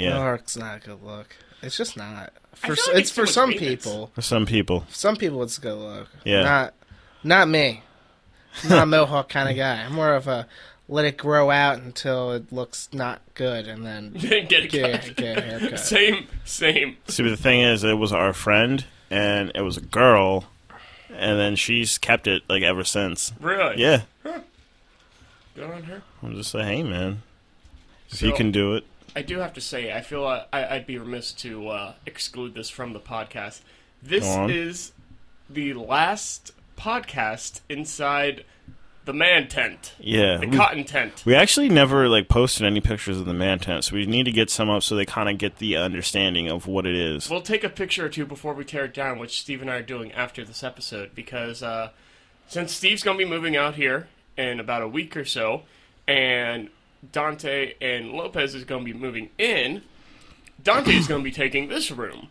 [0.00, 1.36] yeah Mohawk's not a good look.
[1.62, 2.32] It's just not.
[2.52, 4.10] I For feel like it's it's for some much people.
[4.14, 6.08] for some people Some people it's a good look.
[6.24, 6.42] Yeah.
[6.42, 6.74] Not
[7.22, 7.82] not me.
[8.64, 9.82] I'm not a mohawk kind of guy.
[9.84, 10.46] I'm more of a
[10.88, 15.16] let it grow out until it looks not good, and then get a get, cut.
[15.16, 15.78] get a haircut.
[15.78, 16.96] Same, same.
[17.06, 20.46] see but the thing is it was our friend and it was a girl
[21.10, 23.80] and then she's kept it like ever since Really?
[23.80, 24.02] yeah
[25.54, 26.02] Good on her.
[26.22, 27.22] i'm just like hey man
[28.10, 28.84] if you can do it
[29.14, 32.54] I do have to say, I feel uh, I, I'd be remiss to uh, exclude
[32.54, 33.60] this from the podcast.
[34.02, 34.92] This is
[35.48, 38.44] the last podcast inside
[39.04, 41.22] the man tent, yeah the we- cotton tent.
[41.26, 44.32] We actually never like posted any pictures of the man tent, so we need to
[44.32, 47.28] get some up so they kind of get the understanding of what it is.
[47.28, 49.76] We'll take a picture or two before we tear it down, which Steve and I
[49.76, 51.90] are doing after this episode, because uh,
[52.46, 55.62] since Steve's going to be moving out here in about a week or so,
[56.06, 56.68] and
[57.12, 59.82] Dante and Lopez is going to be moving in,
[60.62, 62.28] Dante is going to be taking this room.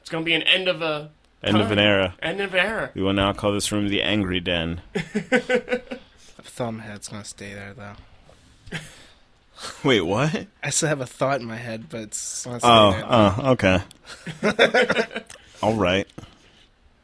[0.00, 1.10] It's going to be an end of a
[1.42, 2.14] End of an era.
[2.22, 2.90] End of an era.
[2.94, 4.80] We will now call this room the Angry Den.
[4.94, 5.90] I have
[6.38, 7.00] a thought my head.
[7.10, 8.78] Gonna stay there though.
[9.84, 10.46] Wait, what?
[10.62, 13.04] I still have a thought in my head, but it's gonna stay Oh, there.
[13.06, 15.22] oh, okay.
[15.62, 16.06] All right.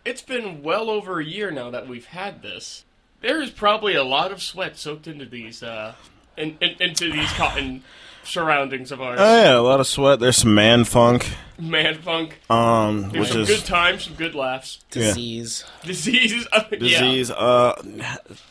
[0.06, 2.84] It's been well over a year now that we've had this.
[3.20, 5.94] There is probably a lot of sweat soaked into these, uh,
[6.40, 7.82] in, in, into these cotton
[8.24, 9.18] surroundings of ours.
[9.20, 10.20] Oh yeah, a lot of sweat.
[10.20, 12.38] There's some man funk, Man funk.
[12.50, 14.80] um, There's which some is good times, some good laughs.
[14.92, 15.06] yeah.
[15.06, 15.64] Disease.
[15.84, 16.46] Disease.
[16.52, 16.78] uh, yeah.
[16.78, 17.30] disease.
[17.30, 17.80] Uh,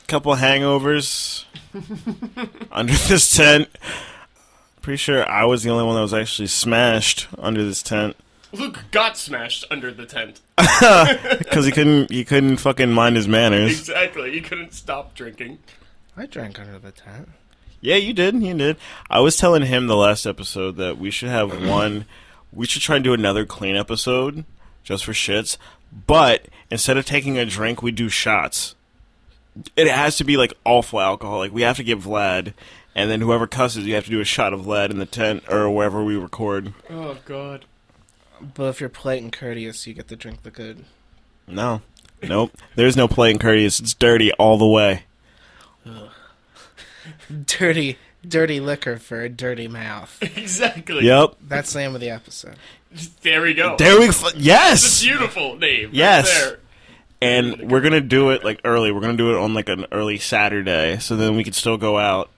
[0.08, 1.46] couple hangovers
[2.72, 3.70] under this tent.
[4.82, 8.16] Pretty sure I was the only one that was actually smashed under this tent
[8.52, 10.42] Luke got smashed under the tent.
[10.58, 13.72] because he couldn't he couldn't fucking mind his manners.
[13.80, 14.32] Exactly.
[14.32, 15.60] He couldn't stop drinking.
[16.18, 17.30] I drank under the tent.
[17.82, 18.42] Yeah, you did.
[18.42, 18.78] You did.
[19.10, 22.06] I was telling him the last episode that we should have one.
[22.52, 24.44] We should try and do another clean episode
[24.84, 25.58] just for shits.
[26.08, 28.76] But instead of taking a drink, we do shots.
[29.76, 31.40] It has to be like awful alcohol.
[31.40, 32.54] Like we have to get Vlad,
[32.96, 35.44] and then whoever cusses, you have to do a shot of Vlad in the tent
[35.50, 36.74] or wherever we record.
[36.90, 37.66] Oh God.
[38.54, 40.86] But if you're polite and courteous, you get to drink the good.
[41.48, 41.82] No,
[42.24, 42.52] nope.
[42.76, 43.80] There's no polite and courteous.
[43.80, 45.04] It's dirty all the way.
[47.46, 50.18] Dirty, dirty liquor for a dirty mouth.
[50.38, 51.06] Exactly.
[51.06, 51.36] Yep.
[51.48, 52.56] That's the name of the episode.
[53.22, 53.76] There we go.
[53.78, 54.08] There we.
[54.08, 55.02] F- It's a yes.
[55.04, 55.86] beautiful name.
[55.88, 56.40] right Yes.
[56.42, 56.60] there.
[57.22, 58.92] And we're gonna do it like early.
[58.92, 61.98] We're gonna do it on like an early Saturday, so then we can still go
[62.00, 62.30] out.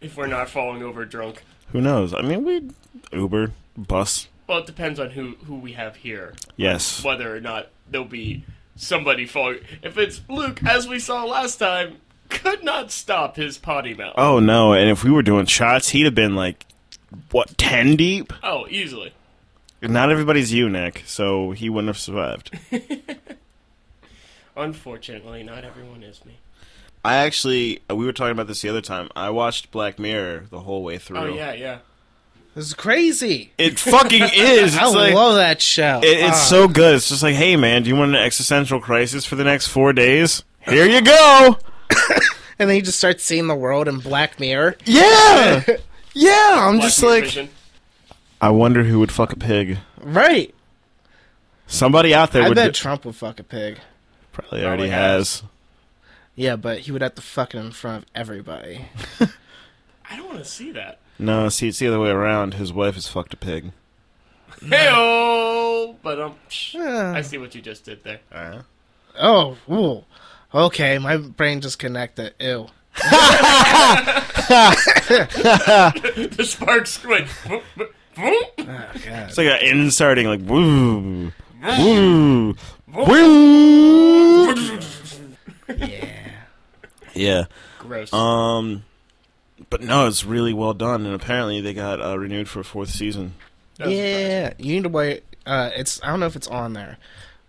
[0.00, 1.42] If we're not falling over drunk.
[1.70, 2.12] Who knows?
[2.12, 2.68] I mean, we
[3.12, 4.26] Uber, bus.
[4.48, 7.02] Well, it depends on who who we have here, Yes.
[7.04, 9.60] whether or not there'll be somebody falling.
[9.82, 11.98] If it's Luke, as we saw last time,
[12.32, 14.14] could not stop his potty mouth.
[14.16, 14.72] Oh no!
[14.72, 16.66] And if we were doing shots, he'd have been like,
[17.30, 18.32] what, ten deep?
[18.42, 19.12] Oh, easily.
[19.80, 22.56] Not everybody's you, Nick, so he wouldn't have survived.
[24.56, 26.38] Unfortunately, not everyone is me.
[27.04, 29.08] I actually, we were talking about this the other time.
[29.16, 31.18] I watched Black Mirror the whole way through.
[31.18, 31.78] Oh yeah, yeah.
[32.54, 33.50] This is crazy.
[33.56, 34.74] It fucking is.
[34.74, 36.00] It's I like, love that show.
[36.04, 36.46] It, it's Ah.
[36.48, 36.96] so good.
[36.96, 39.92] It's just like, hey man, do you want an existential crisis for the next four
[39.92, 40.44] days?
[40.60, 41.56] Here you go.
[42.58, 44.76] And then you just start seeing the world in Black Mirror.
[44.84, 45.64] Yeah,
[46.14, 46.56] yeah.
[46.60, 47.48] I'm Black just Mirror like, Vision.
[48.40, 49.78] I wonder who would fuck a pig.
[50.00, 50.54] Right.
[51.66, 53.78] Somebody out there I would bet do- Trump would fuck a pig.
[54.32, 55.40] probably Probably already has.
[55.40, 55.48] has.
[56.36, 58.84] Yeah, but he would have to fuck it in front of everybody.
[59.20, 60.98] I don't want to see that.
[61.18, 62.54] No, see, it's the other way around.
[62.54, 63.72] His wife has fucked a pig.
[64.60, 67.14] Hey But um, psh, Ah.
[67.14, 68.20] I see what you just did there.
[69.18, 70.04] Oh, ooh.
[70.54, 72.34] Okay, my brain just connected.
[72.38, 72.66] Ew.
[72.94, 73.00] the
[76.46, 77.26] sparks went.
[77.48, 78.34] boom, boom, boom.
[78.58, 78.96] Oh, God.
[79.28, 82.54] It's like an inserting, like woo, woo,
[82.94, 84.54] woo.
[85.68, 86.30] Yeah.
[87.14, 87.44] Yeah.
[87.78, 88.12] Gross.
[88.12, 88.84] Um.
[89.70, 92.90] But no, it's really well done, and apparently they got uh, renewed for a fourth
[92.90, 93.32] season.
[93.78, 94.28] Doesn't surprise me.
[94.28, 94.52] Yeah.
[94.58, 95.24] You need to wait.
[95.46, 96.98] Uh, it's I don't know if it's on there,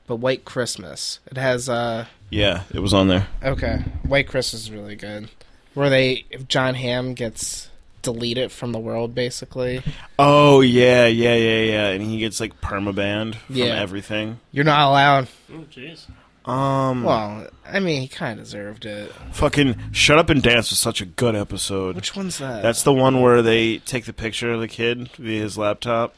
[0.07, 1.19] but White Christmas.
[1.27, 2.05] It has uh.
[2.33, 3.27] Yeah, it was on there.
[3.43, 5.29] Okay, White Christmas is really good.
[5.73, 7.69] Where they if Jon Hamm gets
[8.01, 9.81] deleted from the world, basically.
[10.19, 13.65] Oh yeah, yeah, yeah, yeah, and he gets like permabanned from Yeah.
[13.81, 14.39] everything.
[14.51, 15.27] You're not allowed.
[15.53, 16.05] Oh, jeez.
[16.45, 19.13] Um, Well, I mean, he kind of deserved it.
[19.31, 21.95] fucking Shut Up and Dance was such a good episode.
[21.95, 22.61] Which one's that?
[22.61, 26.13] That's the one where they take the picture of the kid via his laptop.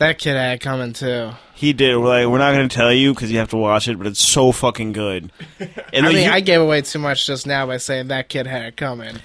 [0.00, 1.30] That kid I had coming too.
[1.54, 1.96] He did.
[1.96, 4.06] We're like, we're not going to tell you because you have to watch it, but
[4.06, 5.30] it's so fucking good.
[5.92, 8.28] And I like, mean, you- I gave away too much just now by saying that
[8.28, 9.16] kid had it coming.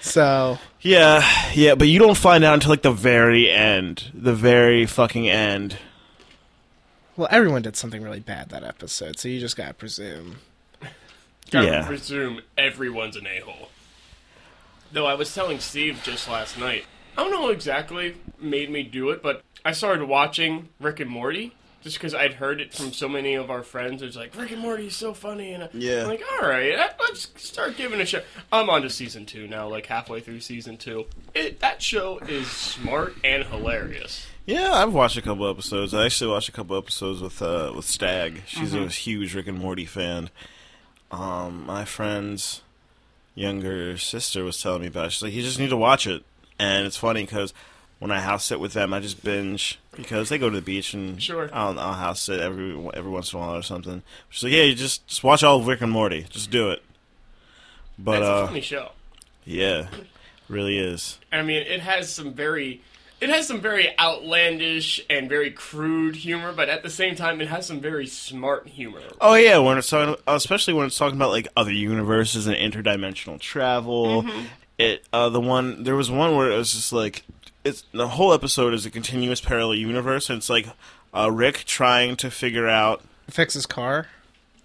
[0.00, 4.86] So yeah, yeah, but you don't find out until like the very end, the very
[4.86, 5.76] fucking end.
[7.16, 10.36] Well, everyone did something really bad that episode, so you just gotta presume.
[11.50, 11.86] Gotta Yeah.
[11.86, 13.68] presume everyone's an a-hole.
[14.92, 16.84] Though I was telling Steve just last night,
[17.18, 21.54] I don't know exactly made me do it, but I started watching Rick and Morty
[21.82, 24.02] just because I'd heard it from so many of our friends.
[24.02, 26.02] It's like Rick and Morty is so funny, and Yeah.
[26.02, 28.24] I'm like, all right, let's start giving it a shot.
[28.52, 31.06] I'm on to season two now, like halfway through season two.
[31.34, 34.26] It, that show is smart and hilarious.
[34.46, 35.94] Yeah, I've watched a couple episodes.
[35.94, 38.42] I actually watched a couple episodes with uh, with Stag.
[38.46, 40.28] She's a huge Rick and Morty fan.
[41.10, 42.62] Um, my friend's
[43.34, 45.06] younger sister was telling me about.
[45.06, 45.12] it.
[45.12, 46.24] She's like, you just need to watch it,
[46.58, 47.54] and it's funny because
[48.00, 50.94] when I house sit with them, I just binge because they go to the beach
[50.94, 51.48] and Sure.
[51.52, 54.02] I'll, I'll house sit every every once in a while or something.
[54.30, 56.82] She's like, yeah, you just just watch all of Rick and Morty, just do it.
[57.98, 58.92] But it's a uh, funny show.
[59.44, 59.88] yeah,
[60.48, 61.18] really is.
[61.30, 62.80] I mean, it has some very
[63.20, 67.48] it has some very outlandish and very crude humor, but at the same time, it
[67.48, 69.02] has some very smart humor.
[69.20, 73.38] Oh yeah, when it's talking, especially when it's talking about like other universes and interdimensional
[73.38, 74.24] travel.
[74.78, 77.24] It uh, the one there was one where it was just like
[77.70, 80.66] it's the whole episode is a continuous parallel universe, and it's like
[81.14, 83.02] uh, Rick trying to figure out.
[83.30, 84.08] Fix his car.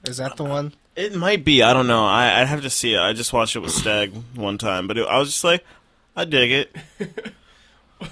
[0.04, 0.74] Is that the one?
[0.96, 2.06] It might be I don't know.
[2.06, 3.00] I I'd have to see it.
[3.00, 5.64] I just watched it with Stag one time, but it, I was just like,
[6.16, 6.76] I dig it.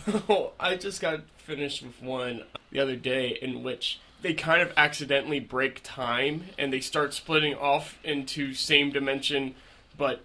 [0.60, 5.39] I just got finished with one the other day in which they kind of accidentally
[5.39, 9.53] break time and they start splitting off into same dimension
[9.97, 10.23] but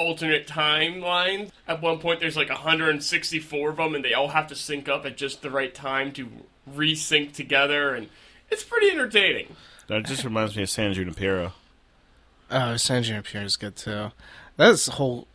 [0.00, 1.50] alternate timelines.
[1.68, 5.04] At one point, there's like 164 of them, and they all have to sync up
[5.04, 6.28] at just the right time to
[6.68, 8.08] resync together, and
[8.50, 9.54] it's pretty entertaining.
[9.88, 11.52] That just reminds me of San Junipero.
[12.50, 14.12] Oh, San Junipero is good too.
[14.56, 15.28] That's whole.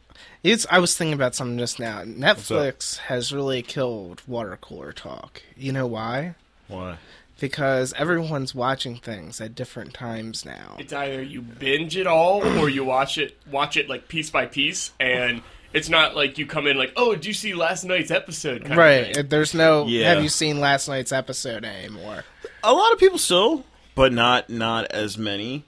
[0.43, 0.65] It's.
[0.71, 2.03] I was thinking about something just now.
[2.03, 5.43] Netflix has really killed water cooler talk.
[5.55, 6.35] You know why?
[6.67, 6.97] Why?
[7.39, 10.77] Because everyone's watching things at different times now.
[10.79, 14.45] It's either you binge it all or you watch it watch it like piece by
[14.45, 15.41] piece, and
[15.73, 18.63] it's not like you come in like, oh, did you see last night's episode?
[18.63, 19.13] Kind Right.
[19.13, 19.27] thing.
[19.27, 19.85] There's no.
[19.85, 20.13] Yeah.
[20.13, 22.23] Have you seen last night's episode anymore?
[22.63, 25.65] A lot of people still, but not not as many.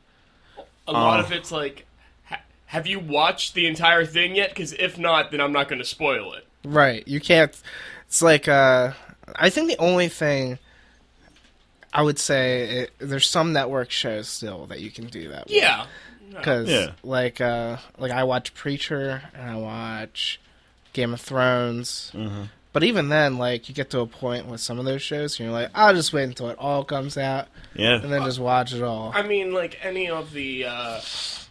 [0.88, 1.24] A lot Oh.
[1.24, 1.86] of it's like,
[2.24, 4.50] ha- have you watched the entire thing yet?
[4.50, 6.48] Because if not, then I'm not going to spoil it.
[6.64, 7.06] Right.
[7.06, 7.54] You can't.
[8.08, 8.48] It's like.
[8.48, 8.94] uh
[9.36, 10.60] I think the only thing.
[11.98, 15.46] I would say it, there's some network shows still that you can do that.
[15.48, 15.54] with.
[15.56, 15.86] Yeah.
[16.30, 16.92] because Yeah.
[17.04, 20.40] like uh like I watch Preacher and I watch
[20.94, 22.44] Game of Thrones, Mm-hmm.
[22.74, 25.46] but even then, like you get to a point with some of those shows, and
[25.50, 27.96] you're like, I'll just wait until it all comes out Yeah.
[28.02, 29.12] and then just watch it all.
[29.16, 31.00] I mean, like any of the uh,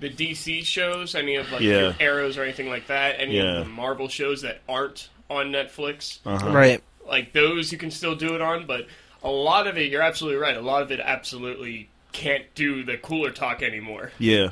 [0.00, 1.92] the DC shows, any of like Yeah.
[1.98, 3.58] Arrows or anything like that, any Yeah.
[3.60, 6.50] of the Marvel shows that aren't on Netflix, Uh-huh.
[6.50, 6.82] Right.
[7.08, 8.66] like those you can still do it on.
[8.66, 8.86] But
[9.26, 10.56] a lot of it, you're absolutely right.
[10.56, 14.12] A lot of it absolutely can't do the cooler talk anymore.
[14.18, 14.50] Yeah.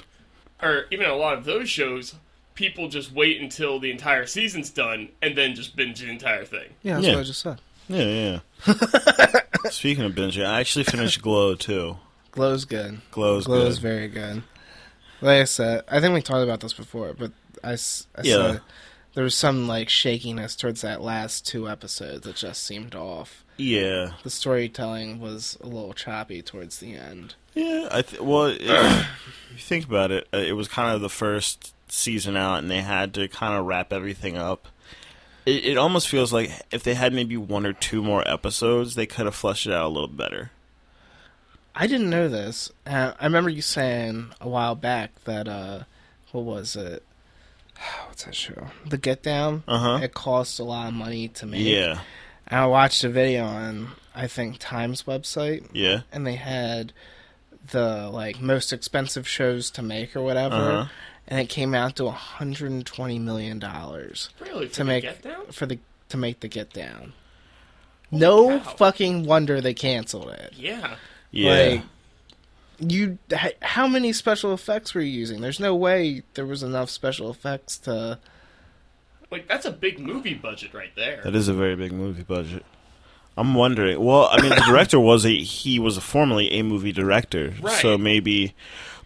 [0.62, 2.14] Or even a lot of those shows,
[2.54, 6.70] people just wait until the entire season's done and then just binge the entire thing.
[6.82, 7.12] Yeah, that's Yeah.
[7.14, 7.60] what I just said.
[7.88, 8.74] Yeah, yeah.
[9.70, 11.96] Speaking of binging, I actually finished Glow too.
[12.30, 13.00] Glow's good.
[13.10, 13.52] Glow's good.
[13.52, 13.82] Glow's good.
[13.82, 14.42] very good.
[15.20, 17.32] Like I said, I think we talked about this before, but
[17.62, 18.34] I, s- I Yeah.
[18.52, 18.60] said
[19.14, 23.43] there was some like shakiness towards that last two episodes that just seemed off.
[23.56, 27.34] Yeah, The storytelling was a little choppy towards the end.
[27.54, 27.88] yeah.
[27.90, 28.60] I th- well, if
[29.52, 32.80] you think about it, uh, it was kind of the first season out, and they
[32.80, 34.66] had to kind of wrap everything up.
[35.46, 39.06] It, it almost feels like if they had maybe one or two more episodes, they
[39.06, 40.50] could have fleshed it out a little better.
[41.76, 42.70] I didn't know this.
[42.86, 45.80] Uh, I remember you saying a while back that uh,
[46.32, 47.02] what was it?
[48.08, 48.68] What's that show?
[48.86, 49.62] The Get Down.
[49.68, 50.00] Uh-huh.
[50.02, 51.64] It cost a lot of money to make.
[51.64, 52.00] Yeah,
[52.46, 56.02] And I watched a video on I think Times website, yeah.
[56.12, 56.92] and they had
[57.70, 60.88] the like most expensive shows to make or whatever, Uh-huh.
[61.26, 64.68] and it came out to 120 million dollars Really?
[64.68, 65.46] For to the make Get Down?
[65.46, 65.78] for the
[66.10, 67.12] to make the Get Down.
[68.10, 68.70] No cow.
[68.74, 70.52] fucking wonder they canceled it.
[70.56, 70.96] Yeah.
[71.32, 71.50] Yeah.
[71.52, 71.82] Like,
[72.78, 73.18] you,
[73.62, 75.40] how many special effects were you using?
[75.40, 78.18] There's no way there was enough special effects to.
[79.34, 81.20] Like, that's a big movie budget right there.
[81.24, 82.64] That is a very big movie budget.
[83.36, 84.02] I'm wondering.
[84.02, 87.80] Well, I mean, the director was a he was formerly a movie director, Right.
[87.80, 88.54] so maybe.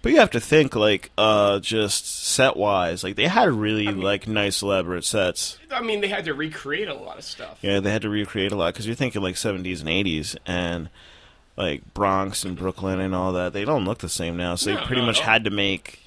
[0.03, 4.03] But you have to think like uh just set wise, like they had really mean-
[4.03, 5.59] like nice elaborate sets.
[5.71, 7.59] I mean, they had to recreate a lot of stuff.
[7.62, 10.91] Yeah, they had to recreate a lot because you're thinking like 70s and 80s and
[11.57, 13.55] like Bronx and Brooklyn and all that.
[13.55, 15.25] They don't look the same now, so No, they pretty not much all.
[15.27, 16.01] had to make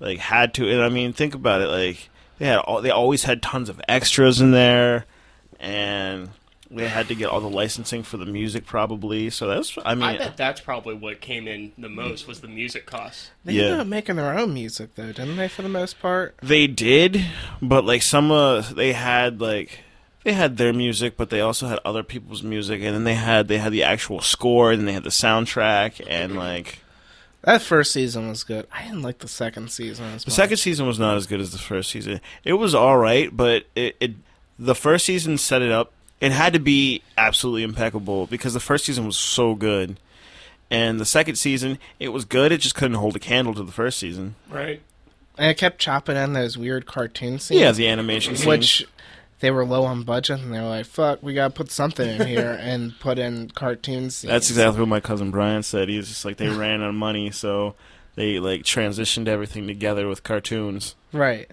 [0.00, 0.68] like had to.
[0.68, 1.68] And I mean, think about it.
[1.68, 5.06] Like they had all, they always had tons of extras in there,
[5.60, 6.30] and
[6.70, 9.30] they had to get all the licensing for the music probably.
[9.30, 10.04] So that's I mean.
[10.04, 13.30] I bet that's probably what came in the most was the music costs.
[13.44, 13.62] They Yeah.
[13.64, 15.48] ended up making their own music though, didn't they?
[15.48, 16.36] For the most part.
[16.42, 17.24] They did,
[17.62, 19.80] but like some uh they had like
[20.24, 23.48] they had their music, but they also had other people's music, and then they had
[23.48, 26.80] they had the actual score, and then they had the soundtrack, and like
[27.42, 28.66] That first season was good.
[28.72, 30.36] I didn't like the second season as the much.
[30.36, 32.20] second season was not as good as the first season.
[32.44, 34.12] It was all right, but it, it
[34.58, 35.92] the first season set it up.
[36.20, 40.00] It had to be absolutely impeccable because the first season was so good,
[40.68, 42.50] and the second season it was good.
[42.50, 44.34] It just couldn't hold a candle to the first season.
[44.50, 44.82] Right.
[45.36, 47.60] And it kept chopping in those weird cartoon scenes.
[47.60, 48.46] Yeah, the animation, scenes.
[48.46, 48.86] which
[49.40, 52.26] they were low on budget, and they were like, "Fuck, we gotta put something in
[52.26, 55.88] here and put in cartoon scenes." That's exactly what my cousin Brian said.
[55.88, 57.74] He was just like they ran out of money, so
[58.14, 60.94] they like transitioned everything together with cartoons.
[61.12, 61.50] right.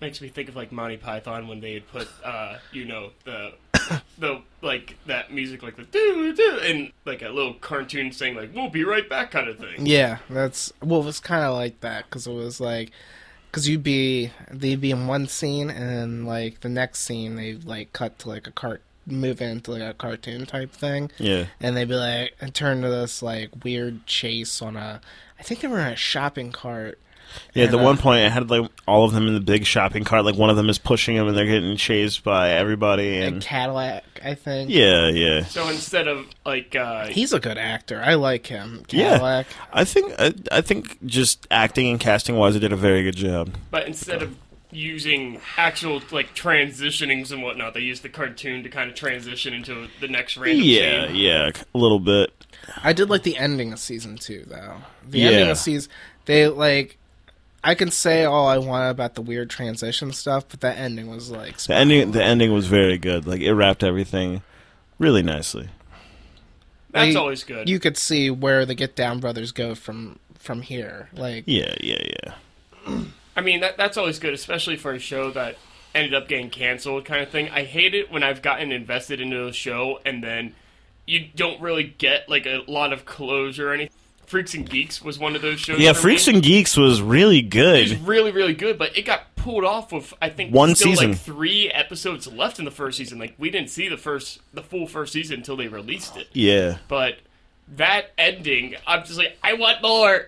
[0.00, 3.54] Makes me think of like Monty Python when they had put, uh, you know, the
[4.18, 8.54] the like that music, like the doo doo, and like a little cartoon saying like
[8.54, 9.86] "We'll be right back" kind of thing.
[9.86, 12.92] Yeah, that's well, it was kind of like that because it was like
[13.58, 17.54] because you'd be they'd be in one scene and then like the next scene they
[17.54, 21.46] like cut to like a cart move into like a cartoon type thing Yeah.
[21.60, 25.00] and they'd be like and turn to this like weird chase on a
[25.40, 26.98] I think they were in a shopping cart.
[27.54, 29.64] Yeah, at the uh, one point, I had like all of them in the big
[29.66, 30.24] shopping cart.
[30.24, 33.18] Like one of them is pushing them, and they're getting chased by everybody.
[33.18, 34.70] A And Cadillac, I think.
[34.70, 35.44] yeah, yeah.
[35.44, 38.00] So instead of like uh, He's a good actor.
[38.04, 38.84] I like him.
[38.90, 39.10] Yeah.
[39.10, 39.46] Cadillac.
[39.72, 43.16] I think I, I think just acting and casting wise, I did a very good
[43.16, 43.54] job.
[43.70, 44.36] But instead of
[44.70, 49.88] using actual like transitionings and whatnot, they use the cartoon to kind of transition into
[50.00, 51.16] the next random Yeah, scene.
[51.16, 52.32] yeah, a little bit.
[52.82, 54.76] I did like the ending of season two though.
[55.08, 55.30] The Yeah.
[55.30, 55.90] ending of season
[56.26, 56.97] they like
[57.68, 61.30] I can say all I want about the weird transition stuff, but that ending was
[61.30, 63.26] like The ending, the ending was very good.
[63.26, 64.40] Like it wrapped everything
[64.98, 65.68] really nicely.
[66.90, 67.68] That's You- always good.
[67.68, 71.10] you could see where the Get Down brothers go from from here.
[71.12, 72.02] Like Yeah, yeah,
[72.86, 73.02] yeah.
[73.36, 75.56] I mean, that that's always good, especially for a show that
[75.94, 77.50] ended up getting canceled, kind of thing.
[77.50, 80.54] I hate it when I've gotten invested into a show and then
[81.06, 83.92] you don't really get like a lot of closure or anything.
[84.28, 85.80] Freaks and Geeks was one of those shows.
[85.80, 86.34] Yeah, Freaks me.
[86.34, 88.06] and Geeks was really It was good.
[88.06, 91.10] really, really good, but it got pulled off with I think One still, season.
[91.12, 93.18] like three episodes left in the first season.
[93.18, 96.28] Like we didn't see the first, the full first season until they released it.
[96.32, 97.18] Yeah, But
[97.76, 100.26] that ending, I'm just like, I want more.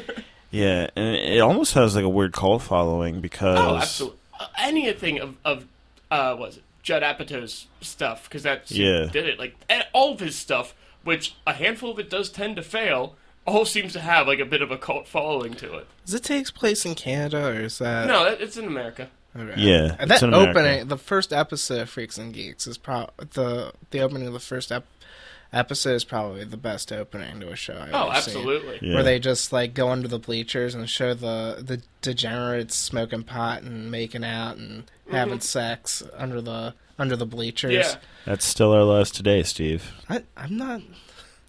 [0.50, 4.18] yeah, and it almost has like a weird cult following because Oh, absolutely.
[4.38, 5.66] Uh, anything of of
[6.10, 9.06] uh, was it Judd Apatow's stuff because that's Yeah.
[9.12, 9.38] did it.
[9.38, 9.54] Like
[9.92, 10.74] all of his stuff,
[11.04, 13.16] which a handful of it does tend to fail,
[13.50, 15.86] all seems to have like a bit of a cult following to it.
[16.06, 19.08] does it takes place in Canada or is that No, that, it's in America.
[19.36, 19.54] Okay.
[19.60, 20.58] Yeah, And it's that in America.
[20.60, 24.40] opening, the first episode of Freaks and Geeks is pro the the opening of the
[24.40, 24.86] first ep-
[25.52, 27.74] episode is probably the best opening to a show.
[27.80, 28.36] I've Oh, ever seen.
[28.36, 28.78] absolutely.
[28.82, 28.94] Yeah.
[28.94, 33.62] Where they just like go under the bleachers and show the the degenerates smoking pot
[33.62, 35.14] and making out and mm-hmm.
[35.14, 37.72] having sex under the under the bleachers.
[37.72, 37.94] Yeah.
[38.26, 39.92] That's still our last today, Steve.
[40.08, 40.82] I, I'm not.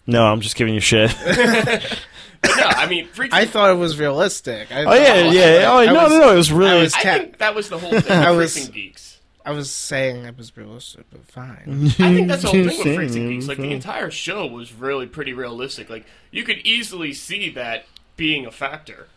[0.06, 1.14] No, I'm just giving you shit.
[1.24, 2.00] But
[2.56, 3.34] no, I mean, Freaks.
[3.34, 4.72] I thought it was realistic.
[4.72, 5.70] I oh yeah, yeah.
[5.70, 6.82] Oh I no, was- no, no, it was really.
[6.82, 8.12] was- I think that was the whole thing.
[8.18, 9.08] I with was- Freaks and Geeks.
[9.44, 11.64] I was saying it was realistic, but fine.
[11.66, 13.48] I think that's the whole thing with Freaks and Geeks.
[13.48, 15.90] Like the entire show was really pretty realistic.
[15.90, 17.86] Like you could easily see that
[18.16, 19.08] being a factor.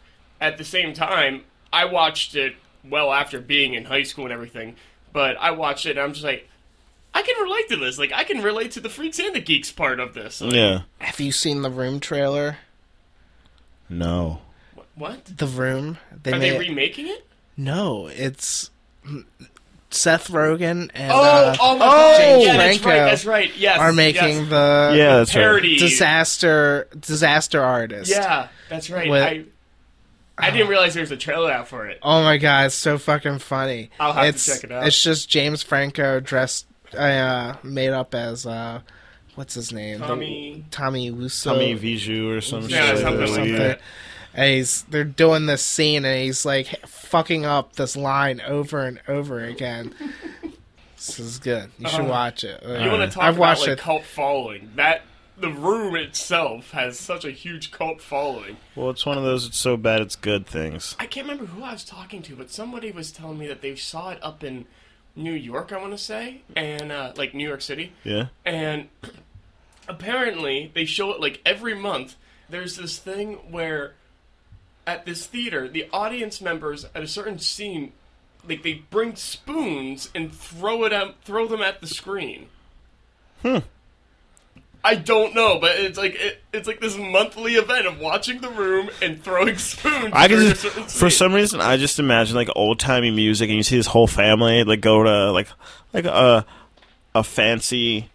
[0.42, 4.76] At the same time, I watched it well after being in high school and everything.
[5.14, 6.50] But I watched it and I'm just like,
[7.16, 7.98] I can relate to this.
[7.98, 10.42] Like I can relate to the Freaks and the Geeks part of this.
[10.42, 10.82] Like, yeah.
[11.00, 12.58] Have you seen the Room trailer?
[13.90, 14.42] No.
[14.96, 15.26] What?
[15.26, 15.98] The Room.
[16.24, 17.26] They Are made they remaking it?
[17.58, 18.08] no.
[18.08, 18.70] It's
[19.92, 22.18] Seth Rogen and Oh, uh, oh my oh, god!
[22.18, 23.10] James Yeah, that's Franco right.
[23.10, 23.56] That's right.
[23.58, 24.50] Yes, are making yes.
[24.50, 25.42] the Yeah, that's right.
[25.42, 25.78] parody.
[25.78, 28.12] disaster disaster artist.
[28.12, 29.10] Yeah, that's right.
[29.10, 29.46] With- I
[30.38, 32.00] I didn't realize there was a trailer out for it.
[32.04, 33.90] Oh my god, it's so fucking funny.
[34.00, 34.86] I'll have to check it out.
[34.86, 36.66] It's just James Franco dressed,
[36.96, 38.82] uh, made up as uh,
[39.36, 40.00] what's his name?
[40.00, 40.66] The- Tommy.
[40.72, 41.44] Tommy Wiseau.
[41.54, 43.00] Tommy Viju or some Yeah, shit.
[43.00, 43.80] something like that.
[44.34, 49.00] And he's they're doing this scene and he's like fucking up this line over and
[49.08, 49.94] over again.
[50.98, 51.72] this is good.
[51.80, 52.62] You should Uh, watch it.
[52.64, 53.80] You want to talk I've about watched like it.
[53.80, 54.72] cult following?
[54.76, 55.04] That
[55.38, 58.58] the room itself has such a huge cult following.
[58.76, 59.46] Well, it's one of those.
[59.48, 60.96] It's so bad, it's good things.
[61.00, 63.76] I can't remember who I was talking to, but somebody was telling me that they
[63.76, 64.66] saw it up in
[65.16, 65.72] New York.
[65.72, 68.28] I want to say, and uh, like New York City, Yeah.
[68.46, 68.90] and
[69.88, 72.16] apparently they show it like every month.
[72.50, 73.94] There's this thing where
[74.86, 77.92] at this theater, the audience members at a certain scene,
[78.48, 82.48] like they bring spoons and throw it out, throw them at the screen.
[83.42, 83.60] Hmm.
[84.86, 88.50] I don't know, but it's like it, it's like this monthly event of watching the
[88.50, 90.12] room and throwing spoons.
[90.14, 93.64] I can just, for some reason I just imagine like old timey music, and you
[93.64, 95.48] see this whole family like go to like
[95.92, 96.46] like a
[97.16, 98.12] a fancy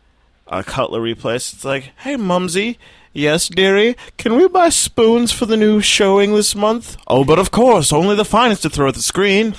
[0.47, 1.53] uh, cutlery place.
[1.53, 2.79] It's like, hey, Mumsy.
[3.13, 3.97] Yes, dearie.
[4.19, 6.97] Can we buy spoons for the new showing this month?
[7.09, 9.55] Oh, but of course, only the finest to throw at the screen.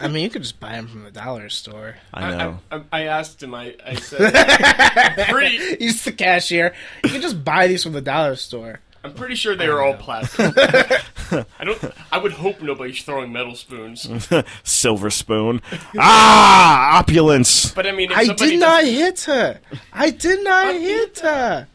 [0.00, 1.96] I mean, you could just buy them from the dollar store.
[2.14, 2.58] I know.
[2.70, 3.54] I, I, I asked him.
[3.54, 6.74] I, I said, I'm pretty, He's the cashier.
[7.02, 8.78] You can just buy these from the dollar store.
[9.04, 10.52] I'm pretty sure they are all plastic.
[11.58, 11.82] I don't.
[12.12, 14.08] I would hope nobody's throwing metal spoons.
[14.62, 15.60] Silver spoon.
[15.98, 17.72] ah, opulence.
[17.72, 19.60] But I mean, if I somebody did does- not hit her.
[19.92, 21.66] I did not hit her.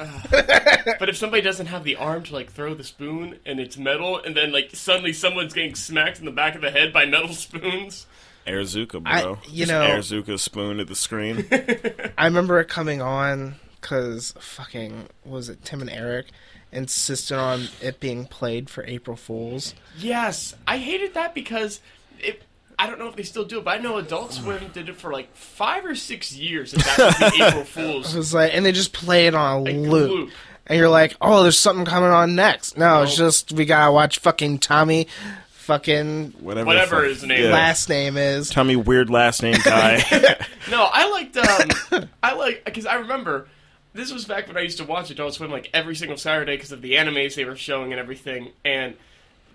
[0.98, 4.18] But if somebody doesn't have the arm to like throw the spoon and it's metal,
[4.22, 7.28] and then like suddenly someone's getting smacked in the back of the head by metal
[7.34, 8.06] spoons,
[8.46, 9.38] Airzuka, I- bro.
[9.48, 11.46] you Just know- Airzuka spoon at the screen.
[12.18, 16.26] I remember it coming on because fucking was it Tim and Eric
[16.72, 19.74] insisted on it being played for April Fools.
[19.98, 21.80] Yes, I hated that because
[22.18, 22.42] it.
[22.82, 24.96] I don't know if they still do it, but I know Adult Swim did it
[24.96, 26.72] for like five or six years.
[26.72, 29.60] And that was the April Fools was like, and they just play it on a
[29.60, 30.10] like, loop.
[30.10, 30.30] loop.
[30.66, 32.78] and you're like, oh, there's something coming on next.
[32.78, 35.08] No, it's just we gotta watch fucking Tommy,
[35.50, 37.52] fucking Whatever, the Whatever fuck- his name yeah.
[37.52, 38.48] last name is.
[38.48, 40.02] Tommy weird last name guy.
[40.70, 41.36] No, I liked.
[41.36, 43.48] Um, I like because I remember
[43.92, 46.70] this was back when I used to watch Adult Swim like every single Saturday because
[46.72, 48.94] of the animes they were showing and everything, and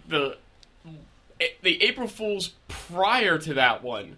[0.08, 0.38] the
[1.62, 4.18] the April Fools prior to that one.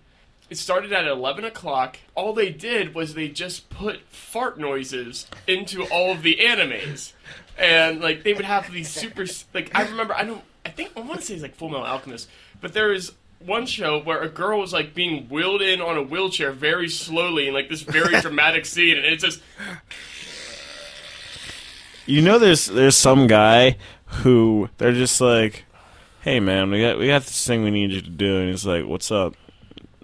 [0.50, 1.98] It started at eleven o'clock.
[2.16, 7.14] All they did was they just put fart noises into all of the animes,
[7.58, 11.02] and like they would have these super like I remember I don't I think I
[11.02, 12.30] want to say it's like Full Metal Alchemist,
[12.62, 16.02] but there is one show where a girl was like being wheeled in on a
[16.02, 19.42] wheelchair very slowly in like this very dramatic scene, and it's just
[22.08, 25.66] you know, there's there's some guy who they're just like,
[26.28, 28.66] "Hey man, we got we got this thing we need you to do," and he's
[28.66, 29.34] like, "What's up?"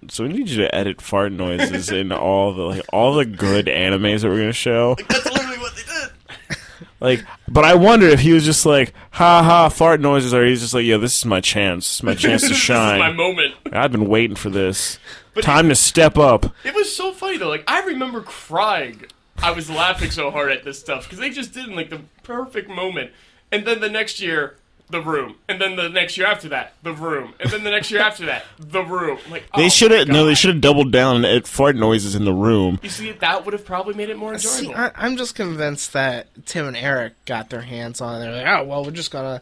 [0.10, 3.66] So we need you to edit fart noises in all the like all the good
[3.66, 4.96] animes that we're gonna show.
[4.98, 6.58] Like, that's literally what they did.
[7.02, 10.62] Like, but I wonder if he was just like, "Ha ha, fart noises," or he's
[10.62, 13.16] just like, "Yo, this is my chance, my chance to this is my shine.
[13.18, 13.56] moment.
[13.74, 15.00] I've been waiting for this.
[15.34, 17.50] But- Time to step up." It was so funny though.
[17.50, 19.04] Like I remember crying.
[19.42, 22.00] I was laughing so hard at this stuff because they just did in like the
[22.24, 23.12] perfect moment.
[23.52, 24.56] And then the next year,
[24.94, 25.36] the room.
[25.50, 27.34] And then the next year after that, the room.
[27.42, 29.20] And then the next year after that, the room.
[29.26, 32.16] I'm like They oh should have no, they should have doubled down at fart noises
[32.16, 32.80] in the room.
[32.82, 34.80] You see, that would have probably made it more See, enjoyable.
[34.80, 38.26] I, I'm just convinced that Tim and Eric got their hands on it.
[38.26, 39.42] They're like, oh well, we're just gonna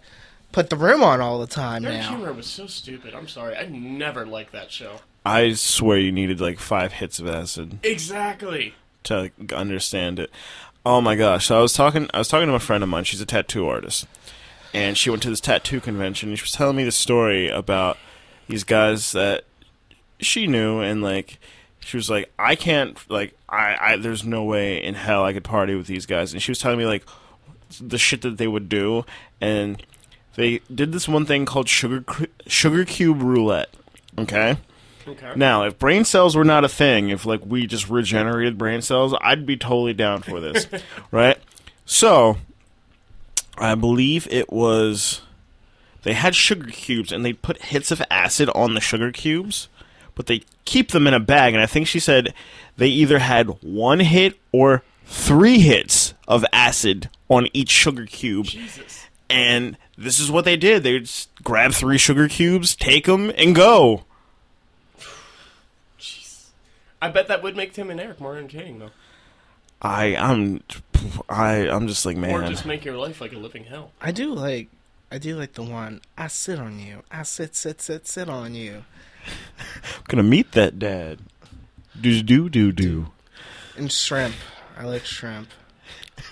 [0.51, 2.09] put the room on all the time Their now.
[2.09, 3.13] humor was so stupid.
[3.13, 3.55] I'm sorry.
[3.55, 4.97] I never liked that show.
[5.25, 7.77] I swear you needed like five hits of acid.
[7.83, 8.73] Exactly.
[9.03, 10.31] to like, understand it.
[10.83, 11.45] Oh my gosh!
[11.45, 13.03] So I was talking, I was talking to a friend of mine.
[13.03, 14.07] She's a tattoo artist,
[14.73, 16.29] and she went to this tattoo convention.
[16.29, 17.97] and She was telling me the story about
[18.47, 19.43] these guys that
[20.19, 21.39] she knew, and like
[21.79, 25.43] she was like, I can't, like, I, I, there's no way in hell I could
[25.43, 26.31] party with these guys.
[26.31, 27.03] And she was telling me like
[27.79, 29.05] the shit that they would do,
[29.39, 29.83] and
[30.35, 32.03] they did this one thing called sugar
[32.47, 33.69] sugar cube roulette.
[34.17, 34.57] Okay.
[35.07, 35.33] Okay.
[35.35, 39.15] Now, if brain cells were not a thing, if like we just regenerated brain cells,
[39.21, 40.67] I'd be totally down for this,
[41.11, 41.37] right?
[41.85, 42.37] So,
[43.57, 45.21] I believe it was
[46.03, 49.69] they had sugar cubes and they put hits of acid on the sugar cubes,
[50.15, 51.53] but they keep them in a bag.
[51.53, 52.33] And I think she said
[52.77, 58.45] they either had one hit or three hits of acid on each sugar cube.
[58.45, 59.05] Jesus.
[59.29, 60.83] And this is what they did.
[60.83, 64.03] They just grab three sugar cubes, take them, and go.
[67.01, 68.91] I bet that would make Tim and Eric more entertaining though,
[69.81, 70.61] I I'm
[71.27, 72.35] I I'm just like man.
[72.35, 73.91] or just make your life like a living hell.
[73.99, 74.69] I do like,
[75.11, 76.01] I do like the one.
[76.17, 77.03] I sit on you.
[77.11, 78.83] I sit, sit, sit, sit on you.
[80.07, 81.19] gonna meet that dad.
[81.99, 83.07] Do do do do.
[83.75, 84.35] And shrimp.
[84.77, 85.49] I like shrimp.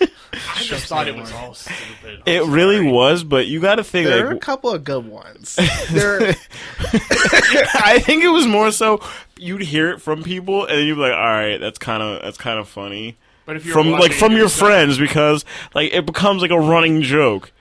[0.00, 2.22] I just thought it was all stupid.
[2.26, 5.06] I'm It really was, but you got to think There are a couple of good
[5.06, 5.58] ones.
[5.90, 9.02] There, I think it was more so
[9.36, 12.22] you'd hear it from people and then you'd be like, all right, that's kind of
[12.22, 15.44] that's kind of funny But if you're from like from your yourself- friends because
[15.74, 17.52] like it becomes like a running joke.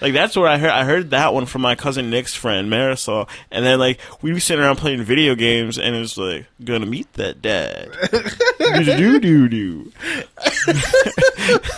[0.00, 3.28] Like that's where I heard I heard that one from my cousin Nick's friend Marisol,
[3.50, 6.84] and then like we'd be sitting around playing video games, and it was like gonna
[6.84, 7.90] meet that dad.
[8.58, 9.92] do do do.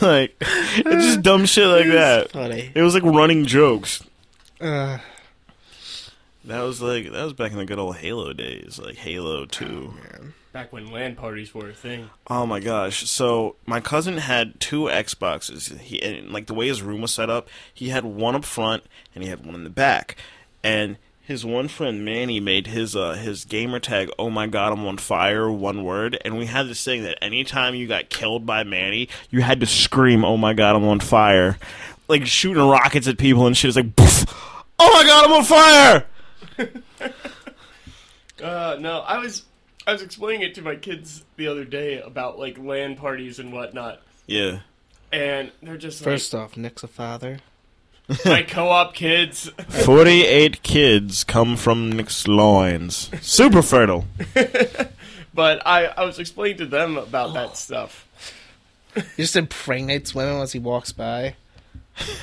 [0.00, 2.32] Like it's just dumb shit like that.
[2.32, 2.72] funny.
[2.74, 4.02] It was like running jokes.
[4.60, 4.98] Uh,
[6.44, 9.94] That was like that was back in the good old Halo days, like Halo Two.
[10.02, 10.34] man.
[10.52, 12.10] Back when LAN parties were a thing.
[12.28, 13.08] Oh my gosh!
[13.08, 15.78] So my cousin had two Xboxes.
[15.78, 18.84] He and like the way his room was set up, he had one up front
[19.14, 20.16] and he had one in the back.
[20.62, 24.10] And his one friend Manny made his uh his gamer tag.
[24.18, 25.50] Oh my god, I'm on fire!
[25.50, 26.18] One word.
[26.24, 29.66] And we had this thing that anytime you got killed by Manny, you had to
[29.66, 31.58] scream, "Oh my god, I'm on fire!"
[32.08, 33.68] Like shooting rockets at people and shit.
[33.68, 34.24] It's like, "Poof!
[34.78, 36.06] oh my god, I'm on fire!
[38.42, 39.42] Uh, no, I was
[39.88, 43.54] I was explaining it to my kids the other day about like LAN parties and
[43.54, 44.58] whatnot, Yeah.
[45.10, 47.38] and they're just First off, Nick's a father.
[48.26, 49.48] my co-op kids.
[49.68, 53.10] 48 kids come from Nick's loins.
[53.22, 54.04] Super fertile.
[55.34, 58.06] But I I was explaining to them about that stuff.
[58.94, 61.36] He just impregnates women as he walks by.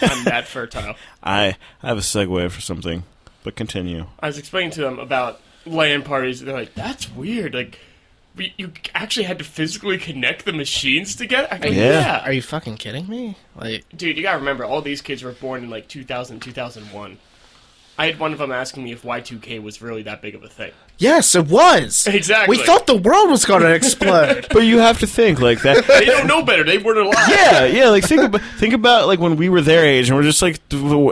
[0.02, 0.96] I'm that fertile.
[1.24, 3.04] I I have a segue for something,
[3.44, 4.08] but continue.
[4.20, 6.42] I was explaining to them about LAN parties.
[6.42, 7.54] They're like, that's weird.
[7.54, 7.80] Like,
[8.38, 11.48] you actually had to physically connect the machines together.
[11.52, 11.90] I go, Yeah.
[11.92, 12.22] yeah.
[12.26, 13.38] Are you fucking kidding me?
[13.56, 17.18] Like, Dude, you gotta remember, all these kids were born in like 2000, 2001.
[17.98, 20.50] I had one of them asking me if Y2K was really that big of a
[20.50, 20.72] thing.
[20.98, 22.08] Yes, it was.
[22.08, 22.58] Exactly.
[22.58, 24.48] We thought the world was going to explode.
[24.56, 25.86] But you have to think like that.
[25.88, 26.64] They don't know better.
[26.64, 27.28] They weren't alive.
[27.30, 27.90] yeah, yeah.
[27.90, 30.60] Like think about think about like when we were their age and we're just like,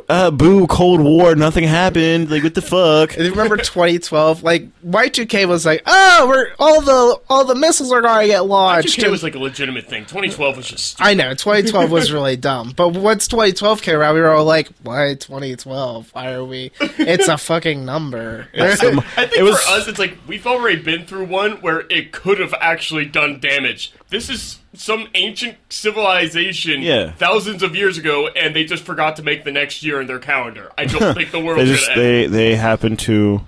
[0.09, 2.29] uh, boo, Cold War, nothing happened.
[2.31, 3.15] Like what the fuck?
[3.17, 4.43] You remember 2012?
[4.43, 8.45] Like Y2K was like, oh, we're all the all the missiles are going to get
[8.45, 8.97] launched.
[8.97, 10.03] Y2K and- was like a legitimate thing.
[10.05, 11.09] 2012 was just stupid.
[11.09, 14.69] I know 2012 was really dumb, but once 2012 came around, we were all like,
[14.83, 16.09] "Why 2012?
[16.13, 16.71] Why are we?
[16.79, 19.03] It's a fucking number." I think
[19.37, 22.53] It was- for us, it's like we've already been through one where it could have
[22.59, 23.93] actually done damage.
[24.09, 27.11] This is some ancient civilization Yeah.
[27.13, 30.19] thousands of years ago, and they just forgot to make the next year in their
[30.19, 30.71] calendar.
[30.77, 33.41] I don't think the world They just they they happen to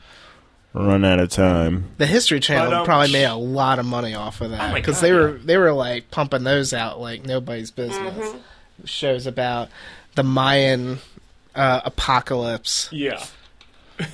[0.73, 1.85] run out of time.
[1.97, 4.95] the History Channel um, probably made a lot of money off of that Oh because
[4.97, 8.13] God, they were they were like pumping those out like nobody's business.
[8.27, 8.37] Mm-hmm.
[8.85, 9.69] Shows about
[10.15, 10.99] the Mayan
[11.55, 12.89] uh, apocalypse.
[12.91, 13.23] Yeah.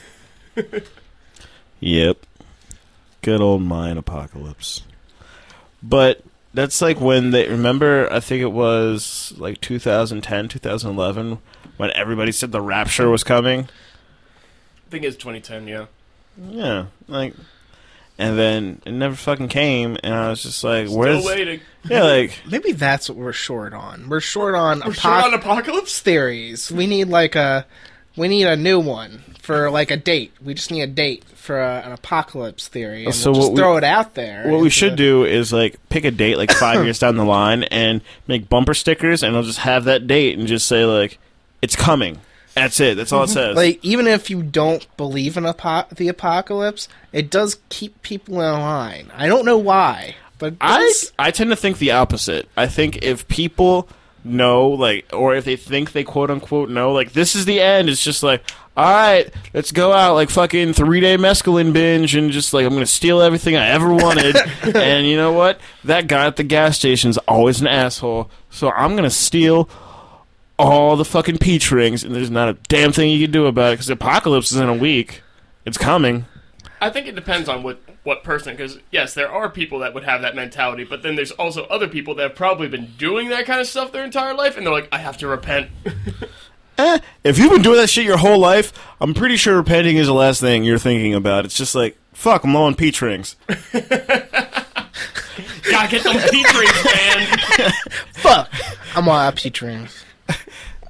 [1.82, 2.26] Yep.
[3.22, 4.82] Good old Mayan apocalypse.
[5.84, 6.24] But
[6.54, 11.40] that's like when they remember I think it was like 2010, 2011
[11.78, 13.62] when everybody said the rapture was coming.
[13.62, 15.86] I think it's 2010, yeah.
[16.50, 17.34] Yeah, like
[18.18, 21.62] and then it never fucking came and I was just like Still where's waiting.
[21.86, 24.10] Yeah, like Maybe that's what we're short on.
[24.10, 26.00] We're short on We're apoc- short on Apocalypse?
[26.02, 26.72] theories.
[26.72, 27.66] We need like a
[28.16, 30.34] we need a new one for like a date.
[30.44, 33.06] We just need a date for a, an apocalypse theory.
[33.06, 34.48] And So we'll just we- throw it out there.
[34.50, 37.26] what we should the- do is like pick a date like 5 years down the
[37.26, 41.18] line and make bumper stickers and I'll just have that date and just say like
[41.62, 42.20] it's coming.
[42.54, 42.98] That's it.
[42.98, 43.56] That's all it says.
[43.56, 48.60] Like even if you don't believe in apo- the apocalypse, it does keep people in
[48.60, 49.10] line.
[49.16, 50.92] I don't know why, but I.
[51.18, 52.50] I tend to think the opposite.
[52.58, 53.88] I think if people
[54.24, 57.90] know, like, or if they think they quote unquote know, like, this is the end,
[57.90, 58.44] it's just like,
[58.78, 62.74] all right, let's go out like fucking three day mescaline binge and just like I'm
[62.74, 64.36] gonna steal everything I ever wanted.
[64.76, 65.60] and you know what?
[65.84, 68.30] That guy at the gas station's always an asshole.
[68.50, 69.70] So I'm gonna steal.
[70.60, 73.70] All the fucking peach rings, and there's not a damn thing you can do about
[73.70, 75.24] it because the apocalypse is in a week.
[75.66, 76.26] It's coming.
[76.82, 78.56] I think it depends on what what person.
[78.56, 81.88] Because yes, there are people that would have that mentality, but then there's also other
[81.88, 84.74] people that have probably been doing that kind of stuff their entire life, and they're
[84.74, 85.70] like, I have to repent.
[86.78, 90.08] Eh, if you've been doing that shit your whole life, I'm pretty sure repenting is
[90.08, 91.46] the last thing you're thinking about.
[91.46, 93.36] It's just like, fuck, I'm low on peach rings.
[95.70, 97.72] Gotta get them peach rings, man.
[98.14, 98.50] Fuck.
[98.96, 100.04] I'm all out peach rings.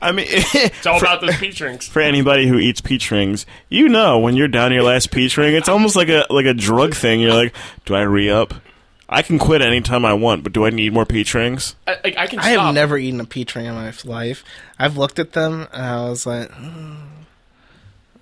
[0.02, 1.88] I mean, It's all about those peach rings.
[1.88, 5.38] for anybody who eats peach rings, you know when you're down to your last peach
[5.38, 7.20] ring, it's almost like a like a drug thing.
[7.20, 8.54] You're like, do I re up?
[9.14, 11.76] I can quit anytime I want, but do I need more peach rings?
[11.86, 14.44] I, I, I can I have never eaten a peach ring in my life.
[14.80, 16.98] I've looked at them and I was like, mm,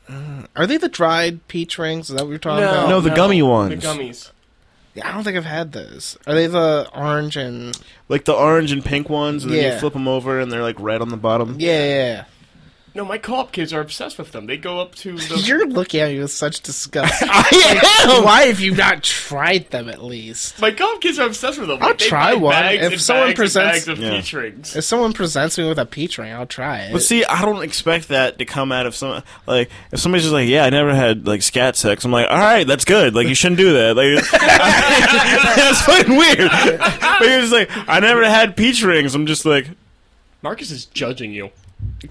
[0.09, 0.47] mm.
[0.55, 2.09] are they the dried peach rings?
[2.09, 2.89] Is that what you're talking No, about?
[2.89, 3.82] No, the gummy ones.
[3.84, 4.32] The gummies.
[4.95, 6.17] Yeah, I don't think I've had those.
[6.27, 7.77] Are they the orange and
[8.09, 9.73] Like the orange and pink ones, and then Yeah.
[9.75, 11.55] you flip them over, and they're like red on the bottom.
[11.59, 12.23] yeah, yeah,
[12.95, 14.47] No, my co-op kids are obsessed with them.
[14.47, 15.27] They go up to yeah.
[15.27, 15.35] the.
[15.45, 17.13] You're looking at me with such disgust.
[17.25, 18.23] I am.
[18.23, 20.59] Why have you not tried them at least?
[20.59, 21.77] My co-op kids are obsessed with them.
[21.81, 22.51] I'll Like, they try buy one.
[22.53, 24.15] Bags If and someone bags and presents- bags of Yeah.
[24.17, 24.75] peach rings.
[24.75, 26.93] If someone presents me with a peach ring, I'll try it.
[26.93, 30.33] But see, I don't expect that to come out of some like if somebody's just
[30.33, 32.03] like, yeah, I never had like scat sex.
[32.05, 33.13] I'm like, all right, that's good.
[33.13, 33.95] Like you shouldn't do that.
[33.95, 36.49] Like that's fucking weird.
[37.19, 39.13] But you're just like, I never had peach rings.
[39.15, 39.67] I'm just like,
[40.41, 41.51] Marcus is judging you.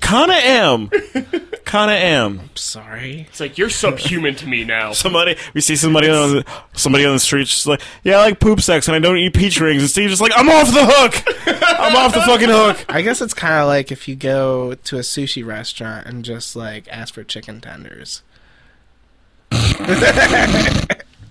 [0.00, 0.88] Kinda am,
[1.64, 2.50] kinda am.
[2.54, 3.26] Sorry.
[3.28, 4.92] It's like you're subhuman to me now.
[4.94, 6.44] Somebody, we see somebody on the,
[6.74, 9.34] somebody on the street just like, yeah, I like poop sex and I don't eat
[9.34, 9.82] peach rings.
[9.82, 11.24] And Steve's just like, I'm off the hook.
[11.80, 12.84] I'm off the fucking hook.
[12.88, 16.54] I guess it's kind of like if you go to a sushi restaurant and just
[16.56, 18.22] like ask for chicken tenders.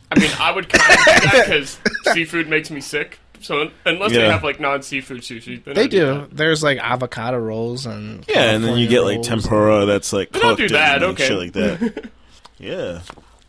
[0.09, 1.79] I mean, I would kind of do that because
[2.13, 3.19] seafood makes me sick.
[3.47, 4.33] So unless they Yeah.
[4.33, 6.05] have like non-seafood sushi, then They I do.
[6.05, 6.27] that.
[6.35, 9.27] There's like avocado rolls and Yeah, and then you California get like rolls.
[9.27, 11.27] tempura that's like Then I'll cooked do that, and okay.
[11.27, 12.09] shit like that.
[12.59, 12.99] yeah,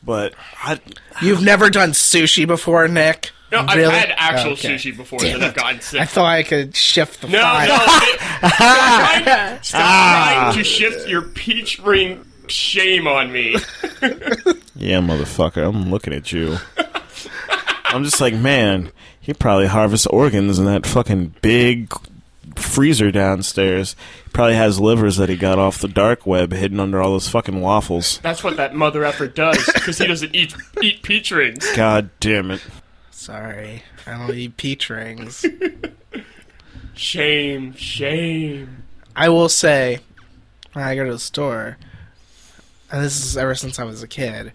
[0.05, 0.78] but I,
[1.20, 3.32] You've never done sushi before, Nick?
[3.51, 3.92] No, I've Really?
[3.94, 4.74] had actual Okay.
[4.74, 6.01] sushi before, Damn and I've gotten sick.
[6.01, 7.68] I thought I could shift the no, file.
[7.68, 10.51] no, it- stop, trying, stop Ah.
[10.53, 13.57] trying to shift your peach ring shame on me.
[14.76, 16.59] Yeah, motherfucker, I'm looking at you.
[17.86, 18.92] I'm just like, man,
[19.29, 21.93] he probably harvests organs in that fucking big
[22.57, 23.95] freezer downstairs.
[24.24, 27.29] He probably has livers that he got off the dark web hidden under all those
[27.29, 28.20] fucking waffles.
[28.22, 31.70] That's what that mother effer does because he doesn't eat eat peach rings.
[31.76, 32.64] God damn it.
[33.11, 35.45] Sorry, I don't eat peach rings.
[36.95, 38.85] Shame, shame.
[39.14, 39.99] I will say,
[40.72, 41.76] when I go to the store,
[42.91, 44.55] and this is ever since I was a kid,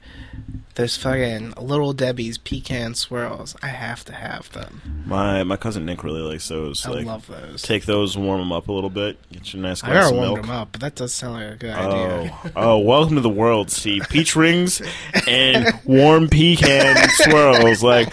[0.76, 3.56] there's fucking Little Debbie's pecan swirls.
[3.62, 5.04] I have to have them.
[5.06, 6.86] My my cousin Nick really likes those.
[6.86, 7.62] I like, love those.
[7.62, 10.08] take those, warm them up a little bit, get you a nice I glass never
[10.08, 10.42] of warmed milk.
[10.42, 11.90] them up, but that does sound like a good Oh,
[12.22, 12.52] idea.
[12.56, 12.78] oh!
[12.80, 14.06] Welcome to the world, Steve.
[14.10, 14.82] Peach rings
[15.28, 17.84] and warm pecan swirls.
[17.84, 18.12] Like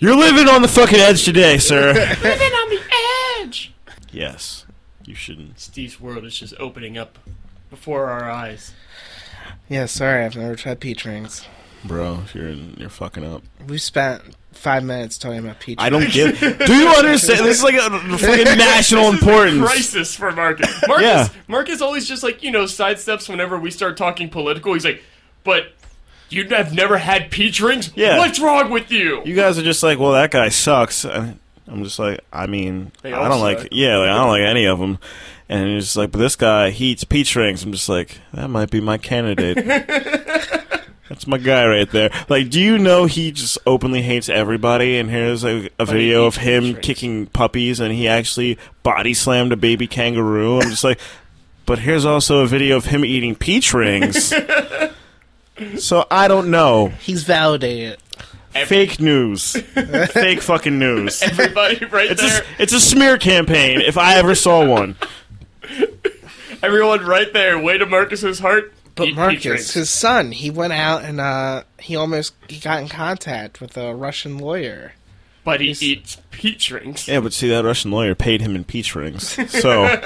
[0.00, 1.92] you're living on the fucking edge today, sir.
[2.22, 2.80] Living on the
[3.42, 3.72] edge.
[4.10, 4.64] yes,
[5.04, 5.60] you shouldn't.
[5.60, 7.18] Steve's world is just opening up
[7.70, 8.72] before our eyes.
[9.68, 11.46] Yeah, sorry, I've never tried peach rings.
[11.84, 13.42] Bro, you're you're fucking up.
[13.66, 14.22] We spent
[14.52, 15.78] five minutes talking about peach.
[15.80, 16.38] I don't give.
[16.40, 17.46] Do you understand?
[17.46, 19.60] This is like a, a fucking national This is a importance.
[19.66, 20.68] crisis for Marcus.
[20.88, 21.28] Marcus, Yeah.
[21.48, 24.74] Marcus always just like you know sidesteps whenever we start talking political.
[24.74, 25.02] He's like,
[25.42, 25.72] "But
[26.28, 27.90] you have never had peach rings?
[27.94, 28.18] Yeah.
[28.18, 31.04] What's wrong with you?" You guys are just like, well, that guy sucks.
[31.06, 34.66] And I'm just like, I mean, I don't like, yeah, like, I don't like any
[34.66, 34.98] of them.
[35.48, 37.64] And it's just like, but this guy, he eats peach rings.
[37.64, 39.56] I'm just like, that might be my candidate.
[41.10, 42.12] That's my guy right there.
[42.28, 44.96] Like, do you know he just openly hates everybody?
[44.96, 49.50] And here's a, a video of him peach kicking puppies, and he actually body slammed
[49.52, 50.60] a baby kangaroo.
[50.60, 51.00] I'm just like,
[51.66, 54.32] but here's also a video of him eating peach rings.
[55.78, 56.92] so I don't know.
[57.00, 57.98] He's validated.
[58.52, 59.56] Fake news.
[59.56, 61.22] Fake fucking news.
[61.24, 64.94] Everybody right It's there, a, it's a smear campaign if I ever saw one.
[66.62, 67.58] everyone right there.
[67.58, 68.72] Way to Marcus's heart.
[68.94, 69.72] But Eat peach Marcus, rings.
[69.74, 73.94] his son, he went out and uh, he almost he got in contact with a
[73.94, 74.92] Russian lawyer.
[75.44, 77.06] but he he's- eats peach rings.
[77.08, 79.28] Yeah, but see, that Russian lawyer paid him in peach rings.
[79.50, 79.84] So,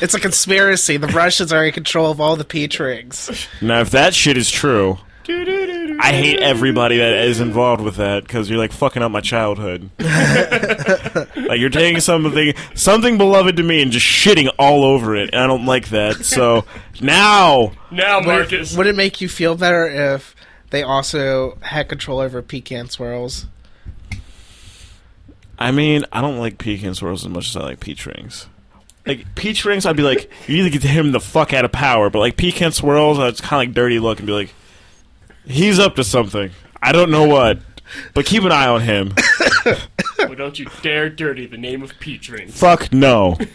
[0.00, 0.96] It's a conspiracy.
[0.96, 3.46] The Russians are in control of all the peach rings.
[3.60, 4.98] now if that shit is true,
[5.28, 9.90] I hate everybody that is involved with that because you're like fucking up my childhood.
[9.98, 15.40] like you're taking something, something beloved to me and just shitting all over it, and
[15.42, 16.24] I don't like that.
[16.24, 16.64] So
[17.00, 18.72] now, Now, Would Marcus.
[18.74, 20.34] it, would it make you feel better if
[20.70, 23.46] they also had control over pecan swirls?
[25.58, 28.48] I mean, I don't like pecan swirls as much as I like peach rings.
[29.06, 31.72] Like peach rings, I'd be like, you need to get him the fuck out of
[31.72, 32.10] power.
[32.10, 34.54] But like pecan swirls, it's kind of like dirty look and be like,
[35.46, 36.50] he's up to something.
[36.82, 37.58] I don't know what,
[38.14, 39.14] but keep an eye on him.
[40.18, 42.58] well, don't you dare dirty the name of peach rings.
[42.58, 43.38] fuck no.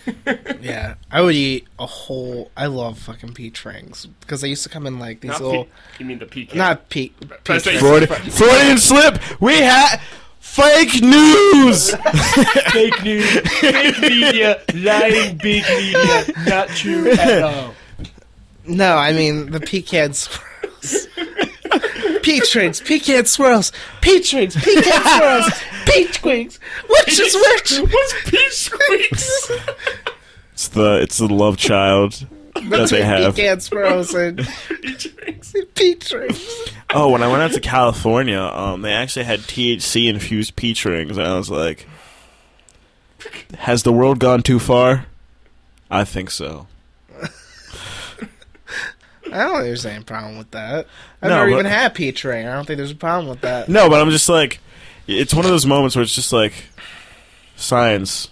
[0.62, 2.52] Yeah, I would eat a whole.
[2.58, 5.64] I love fucking peach rings because they used to come in like these Not little,
[5.66, 5.70] pe-
[6.00, 6.58] you mean the pecan?
[6.58, 7.10] not pe-
[7.44, 7.86] Press peach A.
[7.86, 8.08] rings.
[8.08, 9.42] Freudian, Freudian slip.
[9.42, 9.98] We had
[10.40, 11.92] fake news.
[12.72, 17.74] fake news, fake media, lying big media, not true at all.
[18.66, 21.08] No, I mean the pecan swirls.
[22.22, 26.60] Peach rings, pecan swirls, peach rings, pecan swirls, peach rings.
[26.90, 27.92] Which is which?
[27.92, 29.52] What's peach squeaks?
[30.54, 33.36] It's the it's the love child that they Between have.
[33.36, 34.38] pecan swirls and
[34.82, 35.56] peach rings.
[35.76, 36.50] peach rings.
[36.94, 41.18] Oh, when I went out to California, um, they actually had THC infused peach rings,
[41.18, 41.86] and I was like,
[43.60, 45.06] "Has the world gone too far?"
[45.92, 46.68] I think so.
[49.38, 50.88] I don't think there's any problem with that.
[51.22, 52.48] I've No, never but- even had peach ring.
[52.48, 53.70] I don't think there's a problem with that.
[53.70, 54.60] No, but I'm just like,
[55.08, 56.54] it's one of those moments where it's just like,
[57.56, 58.30] science.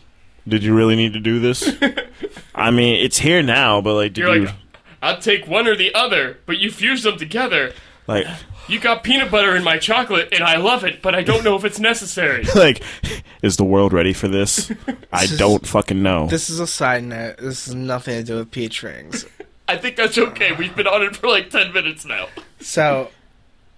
[0.48, 1.68] Did you really need to do this?
[2.56, 4.56] I mean, it's here now, but like, did You're you like,
[5.02, 7.74] I'll take one or the other, but you fuse them together.
[8.08, 8.28] like,
[8.68, 11.56] You got peanut butter in my chocolate, and I love it, but I don't know
[11.56, 12.44] if it's necessary.
[12.56, 12.84] like,
[13.42, 14.72] is the world ready for this?
[15.12, 16.28] I don't fucking know.
[16.28, 17.38] This is a side note.
[17.38, 19.26] This has nothing to do with peach rings.
[19.68, 20.52] I think that's okay.
[20.52, 22.28] We've been on it for like ten minutes now.
[22.60, 23.10] So,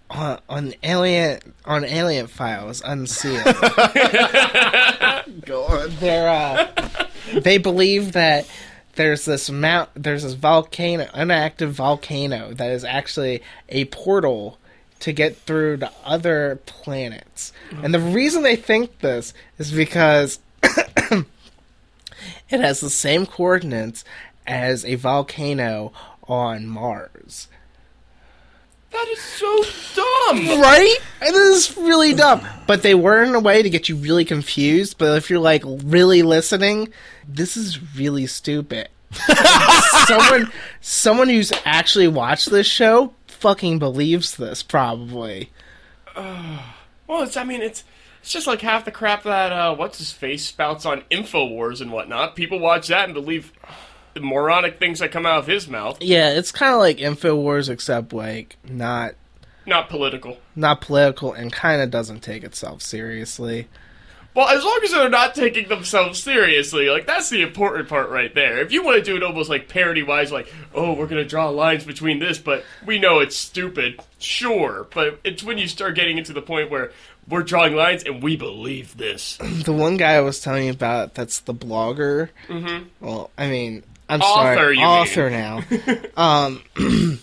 [0.10, 3.46] on, on Alien on Alien Files Unsealed,
[6.00, 6.68] they're uh,
[7.34, 8.48] they believe that
[8.98, 14.58] there's this mount, there's this volcano, inactive volcano that is actually a portal
[15.00, 17.54] to get through to other planets.
[17.84, 21.26] And the reason they think this is because it
[22.50, 24.04] has the same coordinates
[24.48, 25.92] as a volcano
[26.24, 27.48] on Mars.
[28.92, 29.64] That is so
[29.96, 30.62] dumb.
[30.62, 30.98] Right?
[31.22, 32.42] And this is really dumb.
[32.66, 34.98] But they were in a way to get you really confused.
[34.98, 36.90] But if you're like really listening,
[37.28, 38.90] this is really stupid.
[40.06, 45.52] someone, someone who's actually watched this show fucking believes this probably.
[47.10, 47.38] Well, it's.
[47.38, 47.86] I mean, it's.
[48.22, 51.90] It's just like half the crap that uh, what's his face spouts on Infowars and
[51.90, 52.36] whatnot.
[52.36, 53.54] People watch that and believe
[54.20, 56.02] the moronic things that come out of his mouth.
[56.02, 59.16] Yeah, it's kind of like Infowars, except like not
[59.66, 60.38] Not political.
[60.56, 63.68] not political and kind of doesn't take itself seriously.
[64.34, 68.34] Well, as long as they're not taking themselves seriously, like that's the important part right
[68.36, 68.60] there.
[68.60, 71.50] If you want to do it almost like parody wise, like, oh, we're gonna draw
[71.50, 74.86] lines between this, but we know it's stupid, sure.
[74.94, 76.92] But it's when you start getting into the point where
[77.28, 79.40] we're drawing lines and we believe this.
[79.66, 82.30] The one guy I was telling you about, that's the blogger.
[82.48, 82.86] Mm-hmm.
[83.02, 85.64] Well, I mean, I'm Author, sorry, author now.
[86.18, 86.64] um,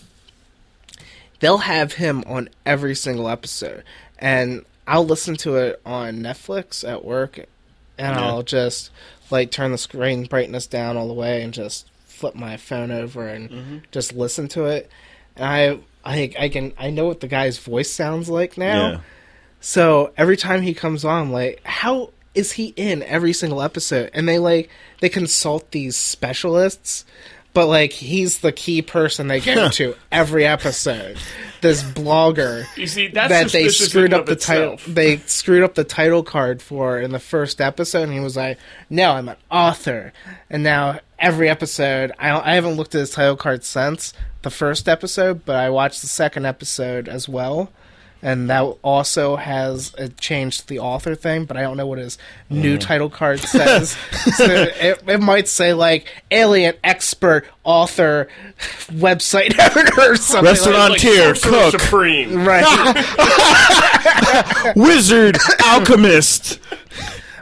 [1.39, 3.83] they'll have him on every single episode,
[4.19, 7.47] and I'll listen to it on Netflix at work, and
[8.15, 8.21] Yeah.
[8.21, 8.91] I'll just
[9.31, 13.27] like turn the screen brightness down all the way and just flip my phone over
[13.27, 14.89] and just listen to it.
[15.35, 18.89] And I, I, I can, I know what the guy's voice sounds like now.
[18.91, 18.99] Yeah.
[19.59, 24.11] So every time he comes on, like, how is he in every single episode?
[24.13, 24.69] And they like
[24.99, 27.05] they consult these specialists,
[27.53, 31.17] but like he's the key person they go to every episode.
[31.61, 34.77] This blogger You see, that's that they screwed up of the title.
[34.87, 38.59] They screwed up the title card for in the first episode, and he was like,
[38.89, 40.13] "No, I'm an author."
[40.49, 44.13] And now every episode, I I haven't looked at his title card since
[44.43, 47.71] the first episode, but I watched the second episode as well.
[48.21, 51.99] And that also has a change to the author thing, but I don't know what
[51.99, 52.17] his
[52.49, 52.81] new mm.
[52.81, 53.91] title card says.
[54.35, 58.27] so it, it might say like alien expert author
[58.87, 60.45] website owner or something.
[60.45, 61.81] like- Restaurant- Like Frontier, Sorcerer cook.
[61.81, 62.45] Supreme.
[62.45, 62.65] right?
[64.75, 66.59] Wizard, alchemist.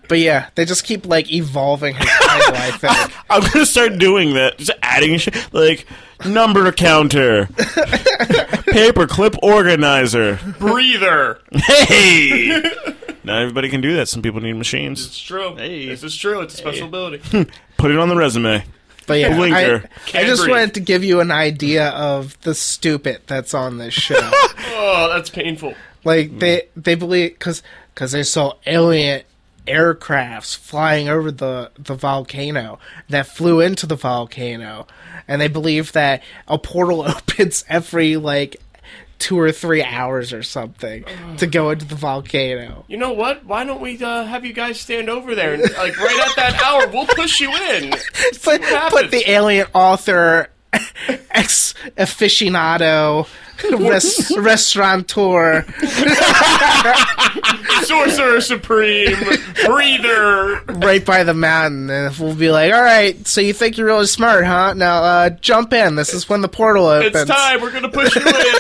[0.10, 2.56] But yeah, they just keep like evolving his title.
[2.56, 3.26] I think.
[3.30, 4.58] I'm gonna start doing that.
[4.58, 5.86] Just adding shit like
[6.26, 7.46] number counter,
[8.74, 10.40] paperclip organizer.
[10.60, 11.40] Breather.
[11.52, 12.62] Hey,
[13.24, 14.08] not everybody can do that.
[14.08, 15.06] Some people need machines.
[15.06, 15.56] It's true.
[15.56, 15.88] Hey.
[15.88, 16.42] This is true.
[16.42, 17.22] It's a special ability.
[17.78, 18.64] Put it on the resume.
[19.06, 19.90] But yeah, Blinker.
[20.14, 20.52] I, I just breathe.
[20.52, 24.16] wanted to give you an idea of the stupid that's on this show.
[24.18, 25.76] oh, that's painful.
[26.06, 29.24] like they they believe because because they saw alien
[29.68, 34.88] aircrafts flying over the the volcano that flew into the volcano,
[35.28, 38.62] and they believe that a portal opens every like
[39.20, 41.06] two or three hours or something
[41.38, 42.84] to go into the volcano.
[42.90, 43.46] You know what?
[43.46, 46.62] Why don't we uh, have you guys stand over there and, like, right at that
[46.62, 47.92] hour, we'll push you in.
[48.44, 50.50] Put, put the alien author,
[51.32, 53.30] ex aficionado,
[53.78, 55.64] res- restaurateur,
[57.84, 59.16] Sorcerer Supreme,
[59.66, 60.62] Breather.
[60.80, 64.08] right by the mountain, and we'll be like, "All right, so you think you're really
[64.08, 64.74] smart, huh?
[64.74, 65.96] Now uh, jump in.
[65.96, 67.62] This is when the portal opens." It's time.
[67.62, 68.56] We're gonna push you in.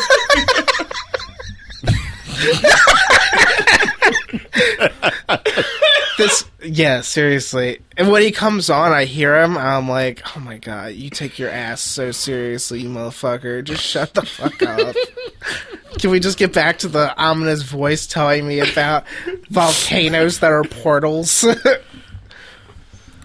[6.18, 7.80] This, yeah, seriously.
[7.98, 9.58] And when he comes on, I hear him.
[9.58, 13.64] I'm like, "Oh my god, you take your ass so seriously, you motherfucker!
[13.64, 14.96] Just shut the fuck up."
[16.00, 19.06] Can we just get back to the ominous voice telling me about
[19.50, 21.42] volcanoes that are portals?
[21.42, 21.54] Who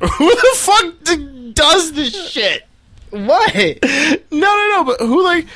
[0.00, 2.64] the fuck d- does this shit?
[3.10, 3.54] what?
[4.30, 4.84] No, no, no.
[4.84, 5.46] But who like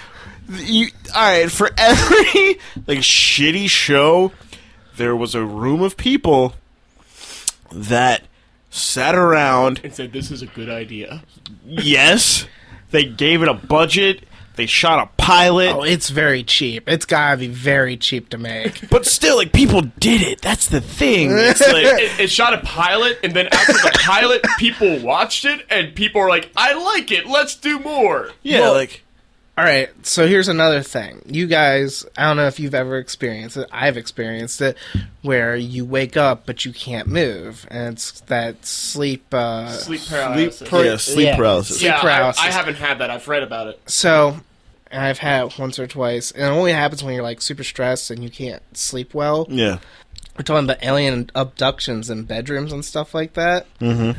[0.50, 0.88] you?
[1.14, 4.32] All right, for every like shitty show,
[4.96, 6.54] there was a room of people
[7.74, 8.22] that
[8.70, 9.80] sat around.
[9.84, 11.22] and said, "This is a good idea."
[11.66, 12.46] Yes,
[12.90, 14.24] they gave it a budget.
[14.54, 15.74] They shot a pilot.
[15.74, 16.86] Oh, it's very cheap.
[16.86, 18.86] It's gotta be very cheap to make.
[18.90, 20.42] But still, like people did it.
[20.42, 21.30] That's the thing.
[21.32, 25.64] It's like It, it shot a pilot, and then after the pilot, people watched it,
[25.70, 27.26] and people were like, "I like it.
[27.26, 29.04] Let's do more." yeah, Well- like
[29.62, 31.22] All right, so here's another thing.
[31.24, 33.68] You guys, I don't know if you've ever experienced it.
[33.70, 34.76] I've experienced it
[35.22, 39.32] where you wake up but you can't move, and it's that sleep.
[39.32, 40.68] Uh, Sleep paralysis.
[40.68, 41.76] per- Yeah, sleep paralysis.
[41.78, 42.42] Sleep yeah, paralysis.
[42.42, 43.10] I, I haven't had that.
[43.10, 43.80] I've read about it.
[43.86, 44.38] So,
[44.90, 48.10] I've had it once or twice, and it only happens when you're like super stressed
[48.10, 49.46] and you can't sleep well.
[49.48, 49.78] yeah,
[50.36, 53.68] We're talking about alien abductions in bedrooms and stuff like that.
[53.78, 54.18] Mm-hmm.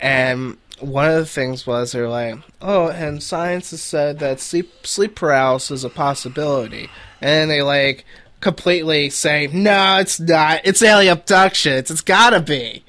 [0.00, 4.86] And one of the things was they're like, oh, and science has said that sleep
[4.86, 6.88] sleep paralysis is a possibility,
[7.20, 8.04] and they like
[8.40, 10.60] completely say, no, it's not.
[10.64, 11.90] It's alien abductions.
[11.90, 12.84] It's gotta be.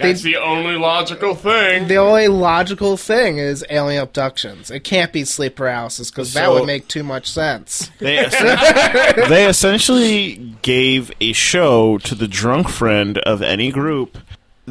[0.00, 1.88] That's the only logical thing.
[1.88, 4.70] The only logical thing is alien abductions.
[4.70, 7.90] It can't be sleep paralysis because that would make too much sense.
[7.98, 8.16] they
[9.28, 14.16] they essentially gave a show to the drunk friend of any group.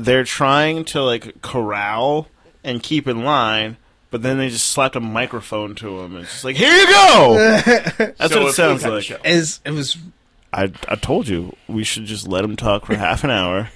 [0.04, 2.28] They're trying to like corral
[2.64, 3.78] and keep in line,
[4.12, 6.16] but then they just slapped a microphone to him.
[6.16, 7.34] And it's just like, here you go.
[8.18, 9.04] That's So what a it sounds food like.
[9.04, 9.18] show.
[9.24, 9.97] Is it was
[10.52, 13.70] I I told you we should just let him talk for half an hour.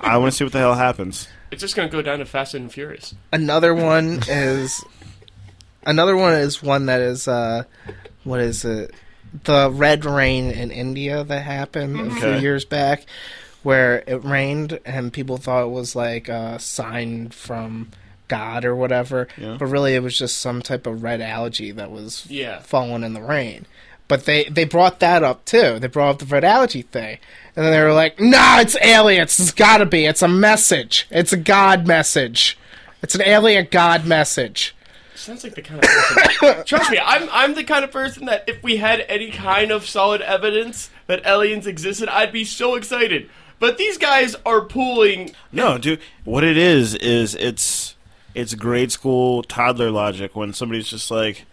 [0.00, 1.28] I want to see what the hell happens.
[1.50, 3.14] It's just gonna go down to Fast and Furious.
[3.32, 4.84] Another one is
[5.84, 7.64] another one is one that is uh
[8.24, 8.92] what is it?
[9.44, 12.40] The red rain in India that happened a few Okay.
[12.40, 13.04] years back
[13.62, 17.90] where it rained and people thought it was like a sign from
[18.28, 19.28] God or whatever.
[19.36, 19.56] Yeah.
[19.58, 22.60] But really it was just some type of red algae that was Yeah.
[22.60, 23.66] falling in the rain.
[24.08, 25.78] But they, they brought that up too.
[25.78, 27.18] They brought up the red algae thing.
[27.54, 29.38] And then they were like, nah, it's aliens.
[29.38, 30.04] It's gotta be.
[30.06, 31.06] It's a message.
[31.10, 32.58] It's a God message.
[33.02, 34.74] It's an alien God message.
[35.14, 36.64] Sounds like the kind of person.
[36.64, 39.86] Trust me, I'm I'm the kind of person that if we had any kind of
[39.86, 43.28] solid evidence that aliens existed, I'd be so excited.
[43.60, 45.32] But these guys are pulling.
[45.52, 46.00] No, dude.
[46.24, 47.94] What it is is it's
[48.34, 51.44] it's grade school toddler logic when somebody's just like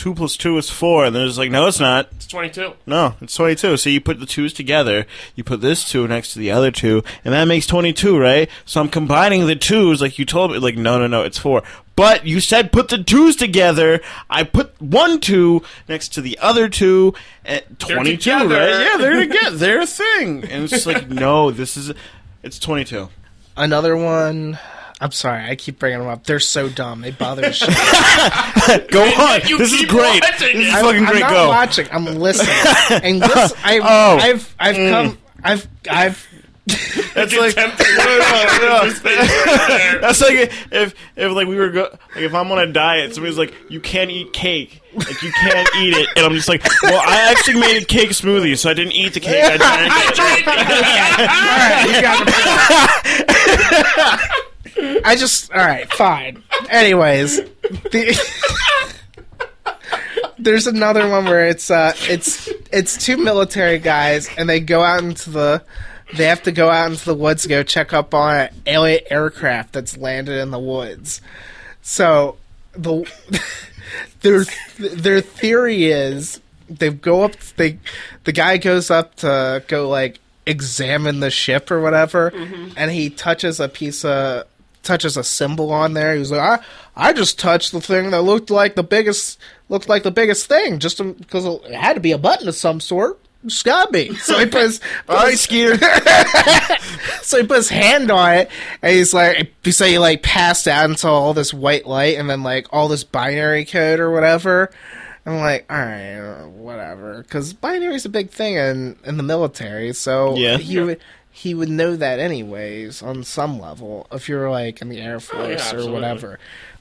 [0.00, 2.08] two plus two is four, and they're just like, no, it's not.
[2.12, 2.72] It's 22.
[2.86, 3.76] No, it's 22.
[3.76, 7.04] So you put the twos together, you put this two next to the other two,
[7.22, 8.48] and that makes 22, right?
[8.64, 10.58] So I'm combining the twos like you told me.
[10.58, 11.62] Like, no, no, no, it's four.
[11.96, 14.00] But you said put the twos together.
[14.30, 17.12] I put one two next to the other two,
[17.44, 18.48] eh, and 22, right?
[18.48, 19.56] Yeah, they're together.
[19.58, 20.44] They're a thing.
[20.44, 21.92] And it's just like, no, this is,
[22.42, 23.10] it's 22.
[23.54, 24.58] Another one.
[25.02, 26.24] I'm sorry, I keep bringing them up.
[26.24, 27.00] They're so dumb.
[27.00, 27.52] They bother the
[28.72, 28.90] shit.
[28.90, 29.40] Go on.
[29.48, 30.20] you This is great.
[30.22, 30.74] This is.
[30.74, 31.20] I'm, fucking I'm great.
[31.20, 31.48] not Go.
[31.48, 31.88] watching.
[31.90, 32.50] I'm listening.
[33.02, 34.18] And this, I've, Oh.
[34.20, 34.90] I've, I've mm.
[34.90, 36.28] come, I've, I've.
[37.14, 37.54] That's like.
[40.00, 43.38] That's like if if like we were go like if I'm on a diet, somebody's
[43.38, 47.00] like, you can't eat cake, like you can't eat it, and I'm just like, well,
[47.04, 49.42] I actually made a cake smoothie, so I didn't eat the cake.
[49.42, 49.56] I
[50.14, 50.46] drank it.
[51.30, 52.02] All right, you
[54.06, 54.40] got it.
[55.04, 56.42] I just, all right, fine.
[56.68, 57.36] Anyways,
[57.90, 58.18] the,
[60.38, 65.02] there's another one where it's uh, it's it's two military guys, and they go out
[65.02, 65.62] into the.
[66.16, 69.02] They have to go out into the woods to go check up on an alien
[69.10, 71.20] aircraft that's landed in the woods.
[71.82, 72.36] So
[72.72, 73.08] the
[74.22, 74.44] their
[74.78, 77.78] their theory is they go up they
[78.24, 82.28] the guy goes up to go like examine the ship or whatever
[82.76, 84.44] and he touches a piece of
[84.82, 86.40] touches a symbol on there He was like
[86.96, 90.46] i i just touched the thing that looked like the biggest looked like the biggest
[90.46, 94.14] thing just because it had to be a button of some sort it's gotta be
[94.16, 95.76] so he puts All right, Skeeter.
[97.22, 98.50] so he puts his hand on it,
[98.82, 102.28] and he's like, he say he like passed out into all this white light, and
[102.28, 104.70] then like all this binary code or whatever.
[105.26, 109.92] I'm like, all right, whatever, because binary is a big thing in in the military,
[109.94, 110.56] so Yeah.
[110.58, 111.00] he would
[111.30, 115.72] he would know that anyways on some level if you're like in the air force
[115.72, 116.38] or whatever.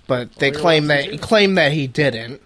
[0.08, 1.18] But they he claim that he do.
[1.20, 2.42] claimed that he didn't.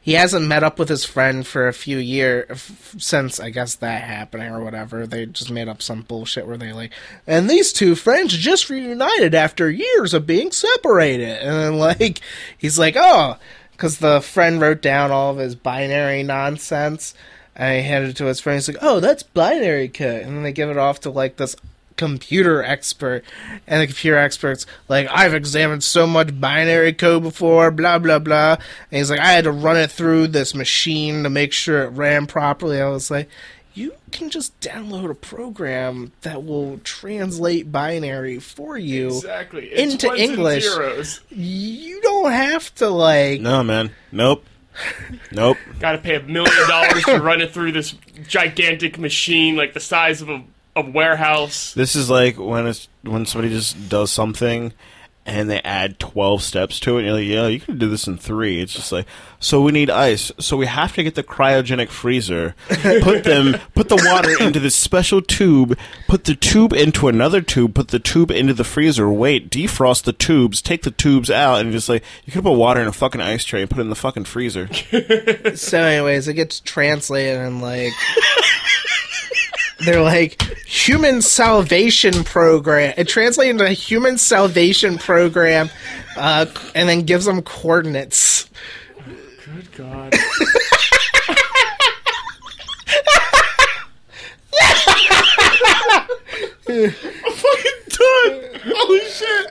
[0.00, 4.04] He hasn't met up with his friend for a few years since I guess that
[4.04, 5.06] happening or whatever.
[5.06, 6.92] They just made up some bullshit where they like,
[7.26, 11.40] and these two friends just reunited after years of being separated.
[11.42, 12.20] And then like,
[12.56, 13.36] he's like, oh,
[13.72, 17.12] because the friend wrote down all of his binary nonsense.
[17.58, 18.56] And he handed it to his friend.
[18.56, 21.56] He's like, "Oh, that's binary code." And then they give it off to like this
[21.96, 23.24] computer expert,
[23.66, 28.52] and the computer expert's like, "I've examined so much binary code before, blah blah blah."
[28.92, 31.88] And he's like, "I had to run it through this machine to make sure it
[31.88, 33.28] ran properly." I was like,
[33.74, 39.08] "You can just download a program that will translate binary for you.
[39.08, 39.76] Exactly.
[39.76, 40.64] Into English.
[41.28, 43.90] You don't have to like." No, man.
[44.12, 44.44] Nope.
[45.32, 45.56] Nope.
[45.80, 47.94] Got to pay a million dollars to run it through this
[48.26, 50.42] gigantic machine, like the size of a,
[50.76, 51.74] a warehouse.
[51.74, 54.72] This is like when it's when somebody just does something
[55.28, 58.06] and they add 12 steps to it and you're like, yeah, you can do this
[58.06, 58.62] in three.
[58.62, 59.06] It's just like,
[59.38, 60.32] so we need ice.
[60.40, 62.56] So we have to get the cryogenic freezer,
[63.02, 67.74] put them, put the water into this special tube, put the tube into another tube,
[67.74, 71.72] put the tube into the freezer, wait, defrost the tubes, take the tubes out, and
[71.72, 73.90] just like, you could put water in a fucking ice tray and put it in
[73.90, 74.68] the fucking freezer.
[75.54, 77.92] So, anyways, it gets translated and like
[79.80, 82.94] they're like human salvation program.
[82.96, 85.70] It translates into human salvation program,
[86.16, 88.48] uh, and then gives them coordinates.
[89.44, 90.14] Good God.
[96.70, 98.60] I'm fucking done.
[98.66, 99.50] Holy shit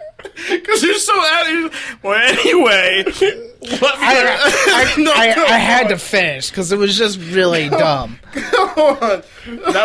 [0.67, 1.65] because you're so out.
[1.65, 6.77] Of, well, anyway, let me, I, I, no, I, I had to finish because it
[6.77, 8.19] was just really dumb.
[8.33, 9.23] That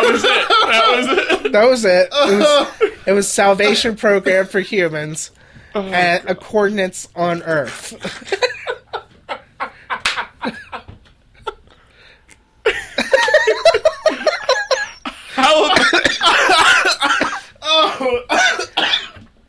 [0.03, 0.47] was it.
[0.71, 1.51] That was it.
[1.53, 2.09] That was it.
[2.11, 5.31] It was, it was salvation program for humans
[5.73, 7.95] oh, at a coordinates on Earth.
[15.35, 15.73] How?
[17.61, 18.69] oh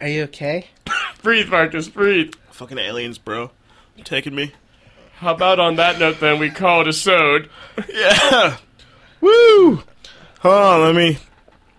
[0.04, 0.68] okay?
[1.22, 2.34] Breathe, Marcus, breathe.
[2.50, 3.50] Fucking aliens, bro.
[4.04, 4.52] Taking me.
[5.16, 7.48] How about on that note, then, we call it a sode.
[7.92, 8.58] Yeah.
[9.20, 9.82] Woo.
[10.40, 11.18] Hold on, let me.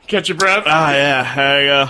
[0.07, 0.63] Catch your breath.
[0.65, 1.35] Ah, yeah.
[1.35, 1.89] There you go.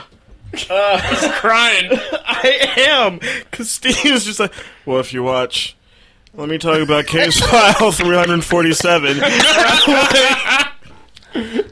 [1.10, 1.90] He's crying.
[1.92, 4.54] I am, because Steve Steve's just like,
[4.86, 5.76] well, if you watch,
[6.34, 9.18] let me talk about Case File 347.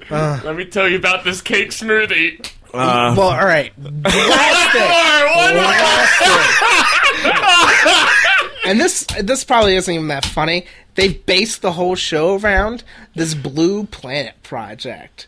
[0.10, 2.50] Let me tell you about this cake smoothie.
[2.74, 3.72] Uh, Well, all right.
[3.78, 3.94] Last
[4.72, 4.82] thing.
[4.82, 5.74] More, one more.
[8.66, 10.66] and this this probably isn't even that funny.
[10.96, 12.84] They've based the whole show around
[13.16, 15.28] this Blue Planet project,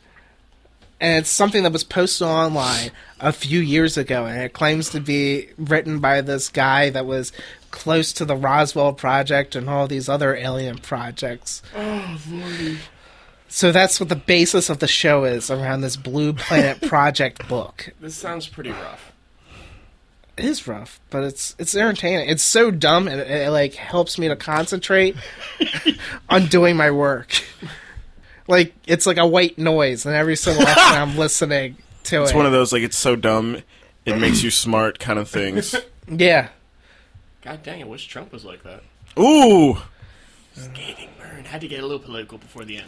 [1.02, 5.00] and it's something that was posted online a few years ago, and it claims to
[5.00, 7.32] be written by this guy that was
[7.72, 11.62] close to the Roswell project and all these other alien projects.
[11.76, 12.78] Oh, lordy.
[13.48, 17.90] So that's what the basis of the show is around this Blue Planet project book.
[18.02, 19.12] This sounds pretty rough.
[20.38, 22.28] It is rough, but it's it's entertaining.
[22.28, 25.16] It's so dumb, and it, it like helps me to concentrate
[26.30, 27.42] on doing my work.
[28.48, 32.36] Like it's like a white noise, and every single often I'm listening to it's it.
[32.36, 33.62] one of those, like, it's so dumb,
[34.06, 35.74] it makes you smart kind of things.
[36.10, 36.50] yeah,
[37.42, 38.84] God dang, I wish Trump was like that.
[39.18, 39.78] Ooh.
[40.56, 41.46] Scathing burn.
[41.46, 42.88] Had to get a little political before the end.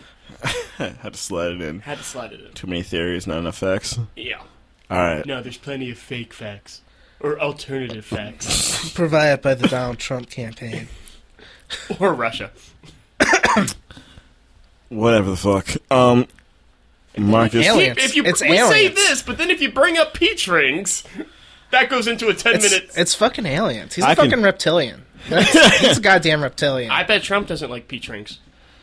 [0.78, 1.80] Had to slide it in.
[1.82, 2.52] Had to slide it in.
[2.54, 4.00] Too many theories, not enough facts.
[4.16, 4.42] Yeah.
[4.90, 5.26] Alright.
[5.26, 6.82] No, there's plenty of fake facts.
[7.20, 8.90] Or alternative facts.
[8.94, 10.88] provided by the Donald Trump campaign.
[12.00, 12.52] or Russia.
[14.90, 15.68] Whatever the fuck.
[15.92, 16.28] Um,
[17.18, 17.66] Marcus.
[17.66, 17.98] Aliens.
[18.00, 21.04] If you It's we say this, but then if you bring up peach rings,
[21.72, 22.92] that goes into a ten It's, minute.
[22.96, 23.96] it's fucking aliens.
[23.96, 25.04] He's a I can- fucking reptilian.
[25.30, 26.92] That's- he's a goddamn reptilian.
[26.92, 28.40] I bet Trump doesn't like peach rings.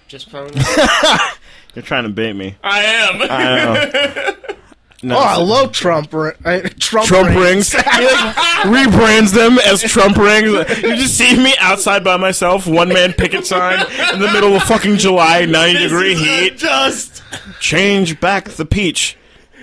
[0.08, 0.48] Just from
[1.74, 2.56] You're trying to bait me.
[2.62, 3.22] I am.
[3.22, 4.54] I know.
[5.02, 6.12] No, oh, I love Trump.
[6.12, 7.72] ri- uh, Trump, Trump rings.
[7.72, 7.72] rings.
[7.72, 10.50] He like rebrands them as Trump rings.
[10.82, 13.80] You just see me outside by myself, one man picket sign
[14.12, 16.58] in the middle of fucking July, 90 degree heat.
[16.58, 17.22] Just
[17.60, 19.16] Change back the peach.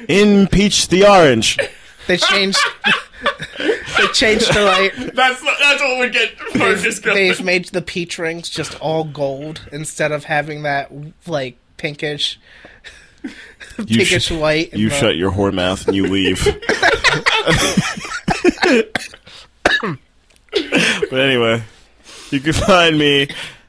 [0.10, 1.58] Impeach the orange.
[2.08, 2.60] They changed.
[3.58, 4.94] they changed the light.
[5.16, 7.16] that's that's what we get Marcus going.
[7.16, 10.92] They've made the peach rings just all gold instead of having that
[11.28, 12.40] like pinkish,
[13.78, 14.74] You, pinkish sh- white.
[14.74, 16.44] you the- shut your whore mouth and you leave.
[21.10, 21.64] but anyway,
[22.32, 23.24] you can find me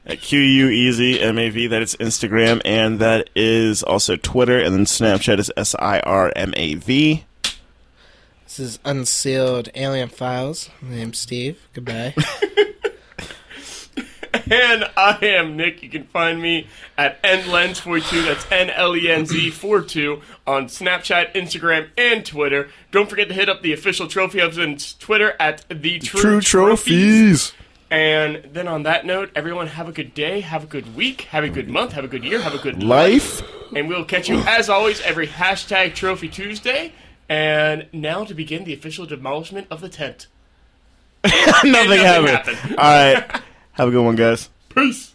[0.05, 1.69] at QUEasyMAV.
[1.69, 6.31] That is Instagram, and that is also Twitter, and then Snapchat is S I R
[6.35, 7.25] M A V.
[8.55, 10.69] This is unsealed alien files.
[10.79, 11.59] My name's Steve.
[11.73, 12.13] Goodbye.
[14.51, 15.81] And I am Nick.
[15.81, 18.25] You can find me at nlenz42.
[18.25, 22.69] That's N L E N Z 42 on Snapchat, Instagram, and Twitter.
[22.91, 27.53] Don't forget to hit up the official Trophy Hubs Twitter at the True, Trophies.
[27.89, 31.43] And then on that note, everyone have a good day, have a good week, have
[31.43, 33.41] a good month, have a good year, have a good Life.
[33.75, 36.91] And we'll catch you as always every hashtag Trophy Tuesday.
[37.33, 40.27] And now to begin the official demolishment of the tent.
[41.25, 42.29] Nothing, Nothing happened.
[42.29, 42.75] happened.
[42.77, 43.41] All right.
[43.71, 44.49] Have a good one, guys.
[44.69, 45.12] Peace.